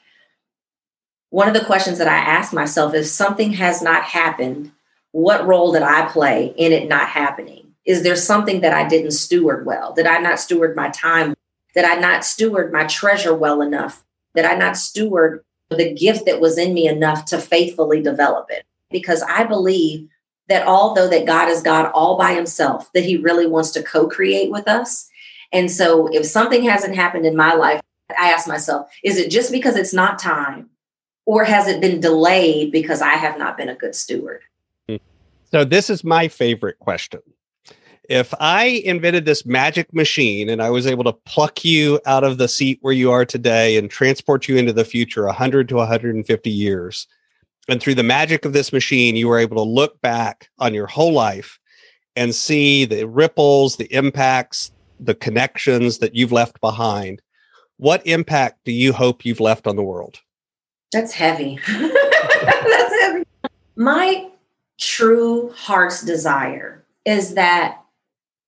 one 1.30 1.48
of 1.48 1.54
the 1.54 1.66
questions 1.66 1.98
that 2.00 2.08
I 2.08 2.18
ask 2.18 2.54
myself 2.54 2.94
is 2.94 3.12
something 3.12 3.54
has 3.54 3.82
not 3.82 4.04
happened, 4.04 4.72
what 5.12 5.46
role 5.46 5.72
did 5.72 5.84
I 5.84 6.08
play 6.08 6.54
in 6.58 6.72
it 6.72 6.90
not 6.90 7.08
happening? 7.08 7.74
Is 7.86 8.04
there 8.04 8.16
something 8.16 8.62
that 8.62 8.74
I 8.74 8.88
didn't 8.88 9.12
steward 9.12 9.66
well? 9.66 9.94
Did 9.94 10.06
I 10.08 10.20
not 10.20 10.40
steward 10.40 10.76
my 10.76 10.90
time? 10.90 11.36
Did 11.74 11.86
I 11.86 11.96
not 11.96 12.26
steward 12.26 12.74
my 12.74 12.84
treasure 12.86 13.34
well 13.34 13.62
enough? 13.62 14.04
Did 14.36 14.46
I 14.46 14.56
not 14.56 14.78
steward 14.78 15.44
the 15.70 15.94
gift 15.94 16.26
that 16.26 16.42
was 16.42 16.58
in 16.58 16.74
me 16.74 16.88
enough 16.88 17.26
to 17.26 17.40
faithfully 17.40 18.02
develop 18.02 18.48
it? 18.50 18.66
Because 18.92 19.22
I 19.24 19.44
believe 19.44 20.10
that 20.50 20.68
although 20.68 21.08
that 21.08 21.28
God 21.28 21.48
is 21.48 21.62
God 21.62 21.92
all 21.94 22.18
by 22.18 22.34
himself, 22.34 22.92
that 22.94 23.06
he 23.06 23.18
really 23.18 23.46
wants 23.46 23.72
to 23.72 23.84
co-create 23.84 24.52
with 24.52 24.68
us 24.68 25.10
and 25.52 25.72
so 25.72 26.08
if 26.08 26.26
something 26.26 26.64
hasn't 26.64 26.96
happened 26.96 27.26
in 27.26 27.36
my 27.36 27.54
life, 27.54 27.82
I 28.20 28.32
ask 28.32 28.48
myself, 28.48 28.90
is 29.04 29.18
it 29.18 29.30
just 29.30 29.52
because 29.52 29.76
it's 29.76 29.94
not 29.94 30.20
time? 30.20 30.70
Or 31.26 31.44
has 31.44 31.68
it 31.68 31.80
been 31.80 32.00
delayed 32.00 32.72
because 32.72 33.02
I 33.02 33.14
have 33.14 33.38
not 33.38 33.56
been 33.56 33.70
a 33.70 33.76
good 33.76 33.96
steward? 33.96 34.42
So, 35.52 35.64
this 35.64 35.90
is 35.90 36.04
my 36.04 36.28
favorite 36.28 36.78
question. 36.80 37.22
If 38.08 38.34
I 38.40 38.82
invented 38.86 39.26
this 39.26 39.46
magic 39.46 39.94
machine 39.94 40.50
and 40.50 40.62
I 40.62 40.70
was 40.72 40.88
able 40.88 41.04
to 41.04 41.14
pluck 41.14 41.64
you 41.64 42.00
out 42.06 42.24
of 42.24 42.40
the 42.40 42.48
seat 42.48 42.80
where 42.82 42.94
you 42.94 43.12
are 43.12 43.26
today 43.26 43.78
and 43.78 43.90
transport 43.90 44.48
you 44.48 44.58
into 44.58 44.74
the 44.74 44.86
future 44.86 45.26
100 45.26 45.70
to 45.70 45.76
150 45.76 46.50
years, 46.50 47.08
and 47.68 47.80
through 47.80 47.96
the 47.96 48.04
magic 48.04 48.46
of 48.46 48.54
this 48.54 48.74
machine, 48.74 49.16
you 49.16 49.28
were 49.28 49.38
able 49.38 49.58
to 49.58 49.70
look 49.70 50.02
back 50.02 50.50
on 50.58 50.74
your 50.74 50.88
whole 50.88 51.14
life 51.14 51.60
and 52.16 52.34
see 52.34 52.86
the 52.86 53.08
ripples, 53.08 53.78
the 53.78 53.92
impacts, 53.94 54.72
the 55.00 55.16
connections 55.16 56.00
that 56.00 56.16
you've 56.16 56.32
left 56.32 56.60
behind, 56.62 57.22
what 57.78 58.06
impact 58.06 58.60
do 58.66 58.72
you 58.72 58.92
hope 58.94 59.26
you've 59.26 59.40
left 59.40 59.68
on 59.68 59.76
the 59.76 59.84
world? 59.84 60.20
That's 60.92 61.14
heavy. 61.14 61.60
That's 61.68 63.02
heavy. 63.02 63.24
My 63.76 64.30
true 64.78 65.52
heart's 65.56 66.04
desire 66.04 66.84
is 67.06 67.36
that 67.36 67.82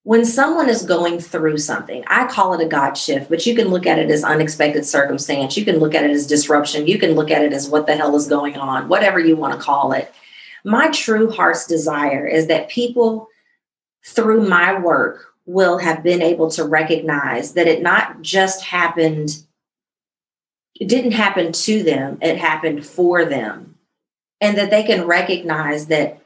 when 0.04 0.26
someone 0.26 0.68
is 0.68 0.84
going 0.84 1.20
through 1.20 1.60
something, 1.60 2.04
I 2.08 2.26
call 2.26 2.54
it 2.54 2.66
a 2.66 2.68
God 2.68 2.96
shift, 2.96 3.30
but 3.30 3.46
you 3.46 3.56
can 3.56 3.68
look 3.68 3.86
at 3.86 4.00
it 4.00 4.10
as 4.10 4.24
unexpected 4.24 4.86
circumstance. 4.86 5.56
You 5.56 5.64
can 5.64 5.78
look 5.78 5.94
at 5.94 6.04
it 6.04 6.12
as 6.12 6.26
disruption. 6.26 6.88
You 6.88 6.98
can 6.98 7.12
look 7.12 7.30
at 7.30 7.44
it 7.44 7.54
as 7.54 7.70
what 7.70 7.86
the 7.86 7.96
hell 7.96 8.16
is 8.16 8.28
going 8.28 8.58
on, 8.58 8.90
whatever 8.90 9.20
you 9.20 9.36
want 9.36 9.54
to 9.54 9.64
call 9.64 9.94
it. 9.94 10.12
My 10.64 10.90
true 10.90 11.30
heart's 11.32 11.68
desire 11.68 12.28
is 12.28 12.48
that 12.48 12.70
people 12.70 13.28
through 14.04 14.48
my 14.48 14.80
work 14.80 15.31
will 15.46 15.78
have 15.80 16.04
been 16.04 16.22
able 16.22 16.50
to 16.52 16.64
recognize 16.64 17.54
that 17.54 17.68
it 17.68 17.82
not 17.82 18.22
just 18.22 18.64
happened, 18.64 19.44
it 20.76 20.88
didn't 20.88 21.12
happen 21.12 21.52
to 21.52 21.84
them, 21.84 22.18
it 22.22 22.38
happened 22.38 22.86
for 22.86 23.26
them. 23.26 23.76
And 24.40 24.58
that 24.58 24.72
they 24.72 24.84
can 24.84 25.06
recognize 25.06 25.88
that 25.88 26.20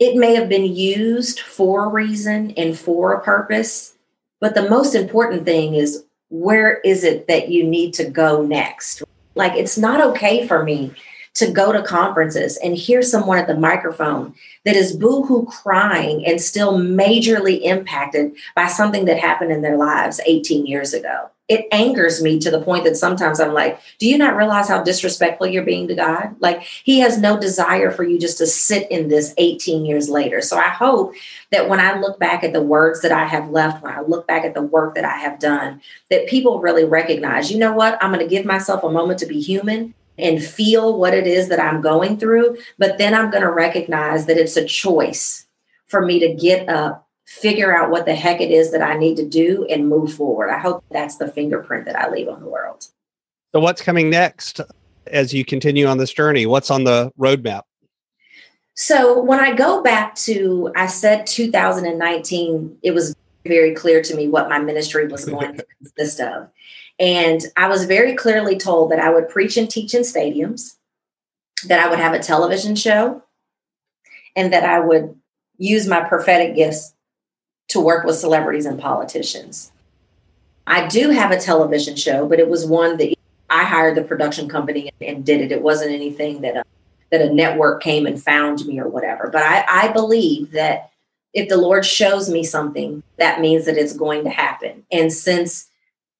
it 0.00 0.16
may 0.16 0.34
have 0.34 0.48
been 0.48 0.64
used 0.64 1.40
for 1.40 1.84
a 1.84 1.88
reason 1.88 2.52
and 2.52 2.76
for 2.76 3.12
a 3.12 3.22
purpose. 3.22 3.94
But 4.40 4.54
the 4.54 4.68
most 4.68 4.94
important 4.94 5.44
thing 5.44 5.74
is 5.74 6.04
where 6.28 6.78
is 6.80 7.04
it 7.04 7.28
that 7.28 7.48
you 7.48 7.62
need 7.64 7.94
to 7.94 8.04
go 8.04 8.42
next? 8.42 9.02
Like, 9.36 9.52
it's 9.52 9.78
not 9.78 10.00
okay 10.00 10.46
for 10.46 10.64
me 10.64 10.92
to 11.34 11.50
go 11.50 11.72
to 11.72 11.82
conferences 11.82 12.56
and 12.58 12.76
hear 12.76 13.02
someone 13.02 13.38
at 13.38 13.48
the 13.48 13.56
microphone 13.56 14.34
that 14.64 14.76
is 14.76 14.96
boohoo 14.96 15.44
crying 15.46 16.24
and 16.24 16.40
still 16.40 16.78
majorly 16.78 17.60
impacted 17.62 18.34
by 18.54 18.68
something 18.68 19.04
that 19.04 19.18
happened 19.18 19.50
in 19.50 19.62
their 19.62 19.76
lives 19.76 20.20
18 20.26 20.64
years 20.64 20.94
ago. 20.94 21.30
It 21.46 21.66
angers 21.72 22.22
me 22.22 22.38
to 22.38 22.50
the 22.50 22.62
point 22.62 22.84
that 22.84 22.96
sometimes 22.96 23.38
I'm 23.38 23.52
like, 23.52 23.78
do 23.98 24.08
you 24.08 24.16
not 24.16 24.36
realize 24.36 24.66
how 24.66 24.82
disrespectful 24.82 25.46
you're 25.46 25.64
being 25.64 25.88
to 25.88 25.94
God? 25.94 26.36
Like, 26.40 26.62
He 26.62 27.00
has 27.00 27.18
no 27.18 27.38
desire 27.38 27.90
for 27.90 28.02
you 28.02 28.18
just 28.18 28.38
to 28.38 28.46
sit 28.46 28.90
in 28.90 29.08
this 29.08 29.34
18 29.36 29.84
years 29.84 30.08
later. 30.08 30.40
So 30.40 30.56
I 30.56 30.68
hope 30.68 31.14
that 31.50 31.68
when 31.68 31.80
I 31.80 31.98
look 31.98 32.18
back 32.18 32.44
at 32.44 32.54
the 32.54 32.62
words 32.62 33.02
that 33.02 33.12
I 33.12 33.26
have 33.26 33.50
left, 33.50 33.82
when 33.82 33.92
I 33.92 34.00
look 34.00 34.26
back 34.26 34.44
at 34.44 34.54
the 34.54 34.62
work 34.62 34.94
that 34.94 35.04
I 35.04 35.18
have 35.18 35.38
done, 35.38 35.82
that 36.10 36.28
people 36.28 36.60
really 36.60 36.84
recognize, 36.84 37.52
you 37.52 37.58
know 37.58 37.74
what? 37.74 38.02
I'm 38.02 38.10
going 38.10 38.26
to 38.26 38.34
give 38.34 38.46
myself 38.46 38.82
a 38.82 38.90
moment 38.90 39.18
to 39.18 39.26
be 39.26 39.38
human 39.38 39.92
and 40.18 40.42
feel 40.42 40.98
what 40.98 41.14
it 41.14 41.26
is 41.26 41.48
that 41.48 41.60
I'm 41.60 41.80
going 41.80 42.18
through. 42.18 42.56
But 42.78 42.98
then 42.98 43.14
I'm 43.14 43.30
going 43.30 43.42
to 43.42 43.50
recognize 43.50 44.26
that 44.26 44.36
it's 44.36 44.56
a 44.56 44.64
choice 44.64 45.46
for 45.86 46.04
me 46.04 46.18
to 46.20 46.34
get 46.34 46.68
up, 46.68 47.08
figure 47.26 47.76
out 47.76 47.90
what 47.90 48.06
the 48.06 48.14
heck 48.14 48.40
it 48.40 48.50
is 48.50 48.70
that 48.72 48.82
I 48.82 48.96
need 48.96 49.16
to 49.16 49.26
do, 49.26 49.66
and 49.68 49.88
move 49.88 50.12
forward. 50.12 50.50
I 50.50 50.58
hope 50.58 50.84
that's 50.90 51.16
the 51.16 51.28
fingerprint 51.28 51.84
that 51.86 51.96
I 51.96 52.10
leave 52.10 52.28
on 52.28 52.40
the 52.40 52.48
world. 52.48 52.86
So, 53.52 53.60
what's 53.60 53.82
coming 53.82 54.10
next 54.10 54.60
as 55.06 55.32
you 55.32 55.44
continue 55.44 55.86
on 55.86 55.98
this 55.98 56.12
journey? 56.12 56.46
What's 56.46 56.70
on 56.70 56.84
the 56.84 57.12
roadmap? 57.18 57.62
So, 58.74 59.22
when 59.22 59.38
I 59.38 59.54
go 59.54 59.82
back 59.82 60.14
to, 60.16 60.72
I 60.74 60.86
said 60.86 61.26
2019, 61.26 62.78
it 62.82 62.90
was 62.92 63.14
very 63.44 63.74
clear 63.74 64.02
to 64.02 64.16
me 64.16 64.28
what 64.28 64.48
my 64.48 64.58
ministry 64.58 65.06
was 65.06 65.24
going 65.24 65.56
to 65.56 65.66
consist 65.78 66.20
of. 66.20 66.48
And 66.98 67.40
I 67.56 67.68
was 67.68 67.84
very 67.84 68.14
clearly 68.14 68.56
told 68.56 68.90
that 68.90 69.00
I 69.00 69.10
would 69.10 69.28
preach 69.28 69.56
and 69.56 69.68
teach 69.68 69.94
in 69.94 70.02
stadiums, 70.02 70.76
that 71.66 71.80
I 71.80 71.88
would 71.88 71.98
have 71.98 72.14
a 72.14 72.20
television 72.20 72.76
show, 72.76 73.22
and 74.36 74.52
that 74.52 74.64
I 74.64 74.80
would 74.80 75.18
use 75.58 75.86
my 75.86 76.00
prophetic 76.00 76.54
gifts 76.54 76.94
to 77.68 77.80
work 77.80 78.04
with 78.04 78.16
celebrities 78.16 78.66
and 78.66 78.78
politicians. 78.78 79.72
I 80.66 80.86
do 80.86 81.10
have 81.10 81.30
a 81.30 81.40
television 81.40 81.96
show, 81.96 82.26
but 82.26 82.38
it 82.38 82.48
was 82.48 82.66
one 82.66 82.96
that 82.98 83.14
I 83.50 83.64
hired 83.64 83.96
the 83.96 84.04
production 84.04 84.48
company 84.48 84.90
and 85.00 85.24
did 85.24 85.40
it. 85.40 85.52
It 85.52 85.62
wasn't 85.62 85.92
anything 85.92 86.40
that 86.42 86.56
uh, 86.56 86.62
that 87.10 87.20
a 87.20 87.32
network 87.32 87.82
came 87.82 88.06
and 88.06 88.20
found 88.20 88.64
me 88.66 88.80
or 88.80 88.88
whatever. 88.88 89.28
But 89.30 89.42
I, 89.42 89.64
I 89.68 89.88
believe 89.88 90.52
that 90.52 90.90
if 91.32 91.48
the 91.48 91.56
Lord 91.56 91.84
shows 91.84 92.28
me 92.30 92.42
something, 92.42 93.02
that 93.18 93.40
means 93.40 93.66
that 93.66 93.76
it's 93.76 93.92
going 93.92 94.24
to 94.24 94.30
happen. 94.30 94.84
And 94.90 95.12
since 95.12 95.70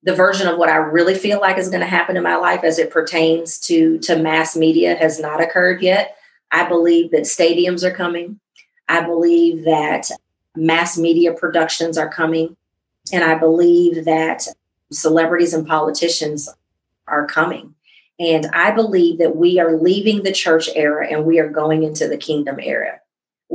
the 0.05 0.13
version 0.13 0.47
of 0.47 0.57
what 0.57 0.69
I 0.69 0.75
really 0.75 1.15
feel 1.15 1.41
like 1.41 1.57
is 1.57 1.69
going 1.69 1.81
to 1.81 1.87
happen 1.87 2.15
in 2.15 2.23
my 2.23 2.35
life 2.35 2.63
as 2.63 2.77
it 2.77 2.91
pertains 2.91 3.57
to, 3.61 3.97
to 3.99 4.17
mass 4.17 4.55
media 4.55 4.95
has 4.95 5.19
not 5.19 5.41
occurred 5.41 5.81
yet, 5.81 6.15
I 6.51 6.69
believe 6.69 7.09
that 7.11 7.23
stadiums 7.23 7.83
are 7.83 7.93
coming. 7.93 8.39
I 8.87 9.01
believe 9.01 9.65
that 9.65 10.11
mass 10.55 10.95
media 10.95 11.33
productions 11.33 11.97
are 11.97 12.07
coming. 12.07 12.55
And 13.11 13.23
I 13.23 13.33
believe 13.35 14.05
that 14.05 14.47
celebrities 14.91 15.55
and 15.55 15.65
politicians 15.65 16.49
are 17.07 17.25
coming. 17.25 17.73
And 18.19 18.45
I 18.53 18.71
believe 18.71 19.17
that 19.17 19.35
we 19.35 19.59
are 19.59 19.75
leaving 19.75 20.21
the 20.21 20.31
church 20.31 20.69
era 20.75 21.07
and 21.07 21.25
we 21.25 21.39
are 21.39 21.49
going 21.49 21.81
into 21.81 22.07
the 22.07 22.17
kingdom 22.17 22.59
era, 22.61 23.01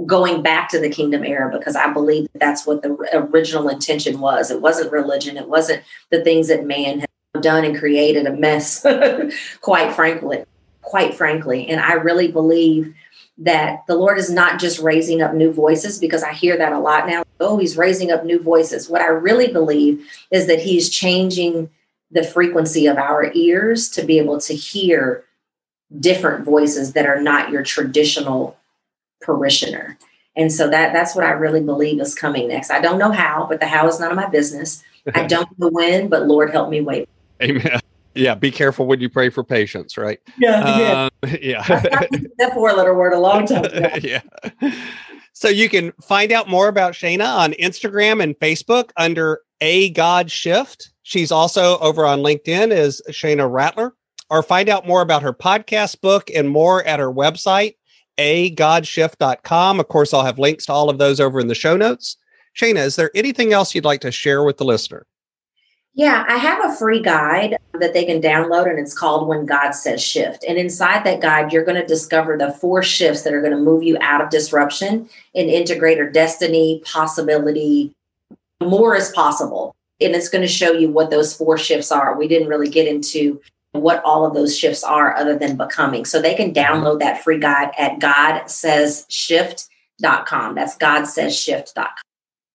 going 0.06 0.42
back 0.42 0.68
to 0.70 0.78
the 0.78 0.88
kingdom 0.88 1.24
era, 1.24 1.50
because 1.56 1.76
I 1.76 1.92
believe 1.92 2.30
that 2.32 2.38
that's 2.40 2.66
what 2.66 2.82
the 2.82 2.92
original 3.12 3.68
intention 3.68 4.20
was. 4.20 4.50
It 4.50 4.60
wasn't 4.60 4.92
religion, 4.92 5.36
it 5.36 5.48
wasn't 5.48 5.82
the 6.10 6.22
things 6.22 6.48
that 6.48 6.66
man 6.66 7.00
had 7.00 7.42
done 7.42 7.64
and 7.64 7.78
created 7.78 8.26
a 8.26 8.32
mess, 8.32 8.86
quite 9.60 9.94
frankly. 9.94 10.44
Quite 10.82 11.14
frankly. 11.14 11.68
And 11.68 11.80
I 11.80 11.94
really 11.94 12.28
believe 12.28 12.94
that 13.38 13.86
the 13.86 13.96
Lord 13.96 14.18
is 14.18 14.30
not 14.30 14.60
just 14.60 14.80
raising 14.80 15.22
up 15.22 15.34
new 15.34 15.52
voices 15.52 15.98
because 15.98 16.22
I 16.22 16.32
hear 16.32 16.56
that 16.58 16.72
a 16.72 16.78
lot 16.78 17.06
now. 17.06 17.22
Oh, 17.40 17.56
he's 17.58 17.76
raising 17.76 18.10
up 18.10 18.24
new 18.24 18.40
voices. 18.40 18.88
What 18.88 19.00
I 19.00 19.06
really 19.06 19.48
believe 19.48 20.06
is 20.30 20.46
that 20.46 20.60
he's 20.60 20.90
changing 20.90 21.70
the 22.10 22.22
frequency 22.22 22.86
of 22.86 22.98
our 22.98 23.32
ears 23.34 23.88
to 23.90 24.02
be 24.02 24.18
able 24.18 24.40
to 24.40 24.54
hear 24.54 25.24
different 25.98 26.44
voices 26.44 26.92
that 26.92 27.06
are 27.06 27.20
not 27.20 27.50
your 27.50 27.62
traditional 27.62 28.56
parishioner. 29.22 29.98
And 30.36 30.52
so 30.52 30.70
that 30.70 30.92
that's 30.92 31.14
what 31.14 31.24
I 31.24 31.30
really 31.30 31.60
believe 31.60 32.00
is 32.00 32.14
coming 32.14 32.48
next. 32.48 32.70
I 32.70 32.80
don't 32.80 32.98
know 32.98 33.10
how, 33.10 33.46
but 33.48 33.60
the 33.60 33.66
how 33.66 33.88
is 33.88 34.00
none 34.00 34.10
of 34.10 34.16
my 34.16 34.28
business. 34.28 34.82
I 35.14 35.26
don't 35.26 35.48
know 35.58 35.68
when, 35.68 36.08
but 36.08 36.26
Lord 36.26 36.50
help 36.50 36.70
me 36.70 36.80
wait. 36.80 37.08
Amen. 37.42 37.80
Yeah, 38.14 38.34
be 38.34 38.50
careful 38.50 38.86
when 38.86 39.00
you 39.00 39.08
pray 39.08 39.30
for 39.30 39.44
patience, 39.44 39.96
right? 39.96 40.18
Yeah, 40.36 41.08
um, 41.22 41.30
yeah. 41.40 41.62
that 41.66 42.50
four 42.54 42.72
letter 42.72 42.94
word 42.94 43.12
a 43.12 43.18
long 43.18 43.46
time 43.46 43.64
ago. 43.64 43.88
yeah. 44.02 44.20
So 45.32 45.48
you 45.48 45.68
can 45.68 45.92
find 46.02 46.32
out 46.32 46.48
more 46.48 46.68
about 46.68 46.92
Shana 46.92 47.36
on 47.36 47.52
Instagram 47.52 48.22
and 48.22 48.38
Facebook 48.38 48.90
under 48.96 49.40
A 49.60 49.90
God 49.90 50.30
Shift. 50.30 50.90
She's 51.02 51.30
also 51.30 51.78
over 51.78 52.04
on 52.04 52.20
LinkedIn 52.20 52.72
as 52.72 53.00
Shana 53.10 53.50
Rattler, 53.50 53.94
or 54.28 54.42
find 54.42 54.68
out 54.68 54.86
more 54.86 55.02
about 55.02 55.22
her 55.22 55.32
podcast 55.32 56.00
book 56.00 56.30
and 56.34 56.48
more 56.48 56.84
at 56.84 56.98
her 56.98 57.12
website, 57.12 57.76
agodshift.com. 58.20 59.80
Of 59.80 59.88
course, 59.88 60.12
I'll 60.12 60.24
have 60.24 60.38
links 60.38 60.66
to 60.66 60.72
all 60.72 60.90
of 60.90 60.98
those 60.98 61.20
over 61.20 61.40
in 61.40 61.48
the 61.48 61.54
show 61.54 61.76
notes. 61.76 62.16
Shana, 62.54 62.84
is 62.84 62.96
there 62.96 63.10
anything 63.14 63.52
else 63.52 63.74
you'd 63.74 63.84
like 63.84 64.02
to 64.02 64.12
share 64.12 64.44
with 64.44 64.58
the 64.58 64.64
listener? 64.64 65.06
Yeah, 65.94 66.24
I 66.28 66.36
have 66.36 66.64
a 66.64 66.76
free 66.76 67.02
guide 67.02 67.56
that 67.74 67.94
they 67.94 68.04
can 68.04 68.20
download, 68.20 68.68
and 68.68 68.78
it's 68.78 68.96
called 68.96 69.26
When 69.26 69.44
God 69.44 69.72
Says 69.72 70.02
Shift. 70.02 70.44
And 70.46 70.56
inside 70.56 71.04
that 71.04 71.20
guide, 71.20 71.52
you're 71.52 71.64
going 71.64 71.80
to 71.80 71.86
discover 71.86 72.36
the 72.36 72.52
four 72.52 72.82
shifts 72.82 73.22
that 73.22 73.34
are 73.34 73.40
going 73.40 73.56
to 73.56 73.58
move 73.58 73.82
you 73.82 73.96
out 74.00 74.20
of 74.20 74.30
disruption 74.30 75.08
and 75.34 75.50
integrate 75.50 75.96
your 75.96 76.10
destiny, 76.10 76.80
possibility. 76.84 77.92
More 78.60 78.94
is 78.94 79.10
possible 79.10 79.74
and 80.00 80.14
it's 80.14 80.28
going 80.28 80.42
to 80.42 80.48
show 80.48 80.72
you 80.72 80.90
what 80.90 81.10
those 81.10 81.34
four 81.34 81.58
shifts 81.58 81.92
are. 81.92 82.16
We 82.16 82.28
didn't 82.28 82.48
really 82.48 82.70
get 82.70 82.88
into 82.88 83.40
what 83.72 84.02
all 84.04 84.24
of 84.26 84.34
those 84.34 84.58
shifts 84.58 84.82
are 84.82 85.16
other 85.16 85.38
than 85.38 85.56
becoming. 85.56 86.04
So 86.04 86.20
they 86.20 86.34
can 86.34 86.52
mm-hmm. 86.52 86.84
download 86.84 86.98
that 87.00 87.22
free 87.22 87.38
guide 87.38 87.70
at 87.78 88.00
godsayshift.com. 88.00 90.54
That's 90.54 90.76
godsayshift.com. 90.76 91.94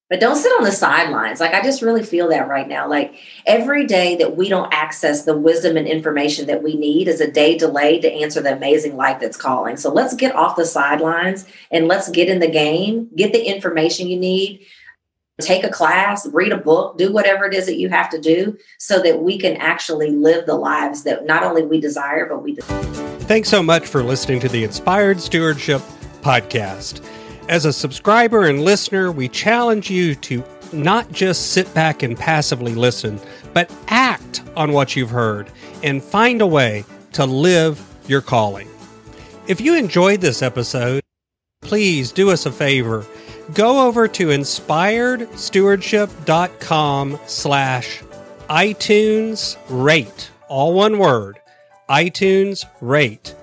But 0.07 0.19
don't 0.19 0.35
sit 0.35 0.51
on 0.51 0.63
the 0.63 0.71
sidelines. 0.71 1.39
Like 1.39 1.55
I 1.55 1.63
just 1.63 1.81
really 1.81 2.03
feel 2.03 2.29
that 2.29 2.47
right 2.47 2.67
now. 2.67 2.87
Like 2.87 3.15
every 3.47 3.87
day 3.87 4.15
that 4.17 4.37
we 4.37 4.49
don't 4.49 4.71
access 4.71 5.25
the 5.25 5.35
wisdom 5.35 5.77
and 5.77 5.87
information 5.87 6.45
that 6.45 6.61
we 6.61 6.75
need 6.75 7.07
is 7.07 7.21
a 7.21 7.31
day 7.31 7.57
delayed 7.57 8.03
to 8.03 8.11
answer 8.11 8.39
the 8.39 8.55
amazing 8.55 8.97
life 8.97 9.19
that's 9.19 9.35
calling. 9.35 9.77
So 9.77 9.91
let's 9.91 10.13
get 10.13 10.35
off 10.35 10.57
the 10.57 10.65
sidelines 10.65 11.47
and 11.71 11.87
let's 11.87 12.09
get 12.09 12.29
in 12.29 12.37
the 12.37 12.47
game, 12.47 13.09
get 13.15 13.33
the 13.33 13.43
information 13.43 14.07
you 14.07 14.19
need 14.19 14.67
take 15.41 15.63
a 15.63 15.69
class, 15.69 16.25
read 16.27 16.51
a 16.51 16.57
book, 16.57 16.97
do 16.97 17.11
whatever 17.11 17.45
it 17.45 17.53
is 17.53 17.65
that 17.65 17.77
you 17.77 17.89
have 17.89 18.09
to 18.09 18.19
do 18.19 18.57
so 18.79 19.01
that 19.01 19.21
we 19.21 19.37
can 19.37 19.57
actually 19.57 20.11
live 20.11 20.45
the 20.45 20.55
lives 20.55 21.03
that 21.03 21.25
not 21.25 21.43
only 21.43 21.63
we 21.63 21.79
desire, 21.79 22.25
but 22.27 22.41
we 22.41 22.53
desire. 22.53 22.83
Thanks 23.21 23.49
so 23.49 23.61
much 23.61 23.85
for 23.87 24.01
listening 24.01 24.39
to 24.41 24.49
the 24.49 24.63
Inspired 24.63 25.19
Stewardship 25.19 25.81
Podcast. 26.21 27.05
As 27.49 27.65
a 27.65 27.73
subscriber 27.73 28.45
and 28.45 28.63
listener, 28.63 29.11
we 29.11 29.27
challenge 29.27 29.89
you 29.89 30.15
to 30.15 30.43
not 30.71 31.11
just 31.11 31.51
sit 31.51 31.71
back 31.73 32.01
and 32.01 32.17
passively 32.17 32.73
listen, 32.73 33.19
but 33.53 33.71
act 33.87 34.41
on 34.55 34.71
what 34.71 34.95
you've 34.95 35.09
heard 35.09 35.49
and 35.83 36.01
find 36.01 36.41
a 36.41 36.47
way 36.47 36.85
to 37.13 37.25
live 37.25 37.83
your 38.07 38.21
calling. 38.21 38.67
If 39.47 39.61
you 39.61 39.75
enjoyed 39.75 40.21
this 40.21 40.41
episode, 40.41 41.03
please 41.61 42.11
do 42.11 42.31
us 42.31 42.45
a 42.45 42.51
favor 42.51 43.05
go 43.53 43.87
over 43.87 44.07
to 44.07 44.27
inspiredstewardship.com 44.27 47.19
slash 47.25 48.03
iTunes 48.49 49.57
rate, 49.69 50.29
all 50.47 50.73
one 50.73 50.99
word, 50.99 51.39
iTunes 51.89 52.65
rate. 52.81 53.35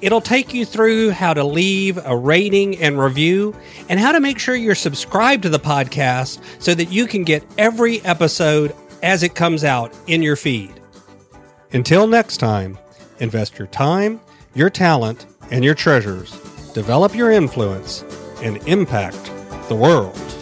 It'll 0.00 0.20
take 0.20 0.54
you 0.54 0.64
through 0.64 1.10
how 1.10 1.34
to 1.34 1.42
leave 1.42 1.98
a 2.04 2.16
rating 2.16 2.78
and 2.78 3.00
review 3.00 3.56
and 3.88 3.98
how 3.98 4.12
to 4.12 4.20
make 4.20 4.38
sure 4.38 4.54
you're 4.54 4.76
subscribed 4.76 5.42
to 5.42 5.48
the 5.48 5.58
podcast 5.58 6.40
so 6.60 6.72
that 6.74 6.92
you 6.92 7.06
can 7.06 7.24
get 7.24 7.44
every 7.58 8.00
episode 8.02 8.74
as 9.02 9.24
it 9.24 9.34
comes 9.34 9.64
out 9.64 9.92
in 10.06 10.22
your 10.22 10.36
feed. 10.36 10.72
Until 11.72 12.06
next 12.06 12.36
time, 12.36 12.78
invest 13.18 13.58
your 13.58 13.66
time, 13.68 14.20
your 14.54 14.70
talent, 14.70 15.26
and 15.50 15.64
your 15.64 15.74
treasures. 15.74 16.30
Develop 16.74 17.14
your 17.14 17.32
influence 17.32 18.04
and 18.42 18.56
impact 18.68 19.32
the 19.68 19.74
world. 19.74 20.37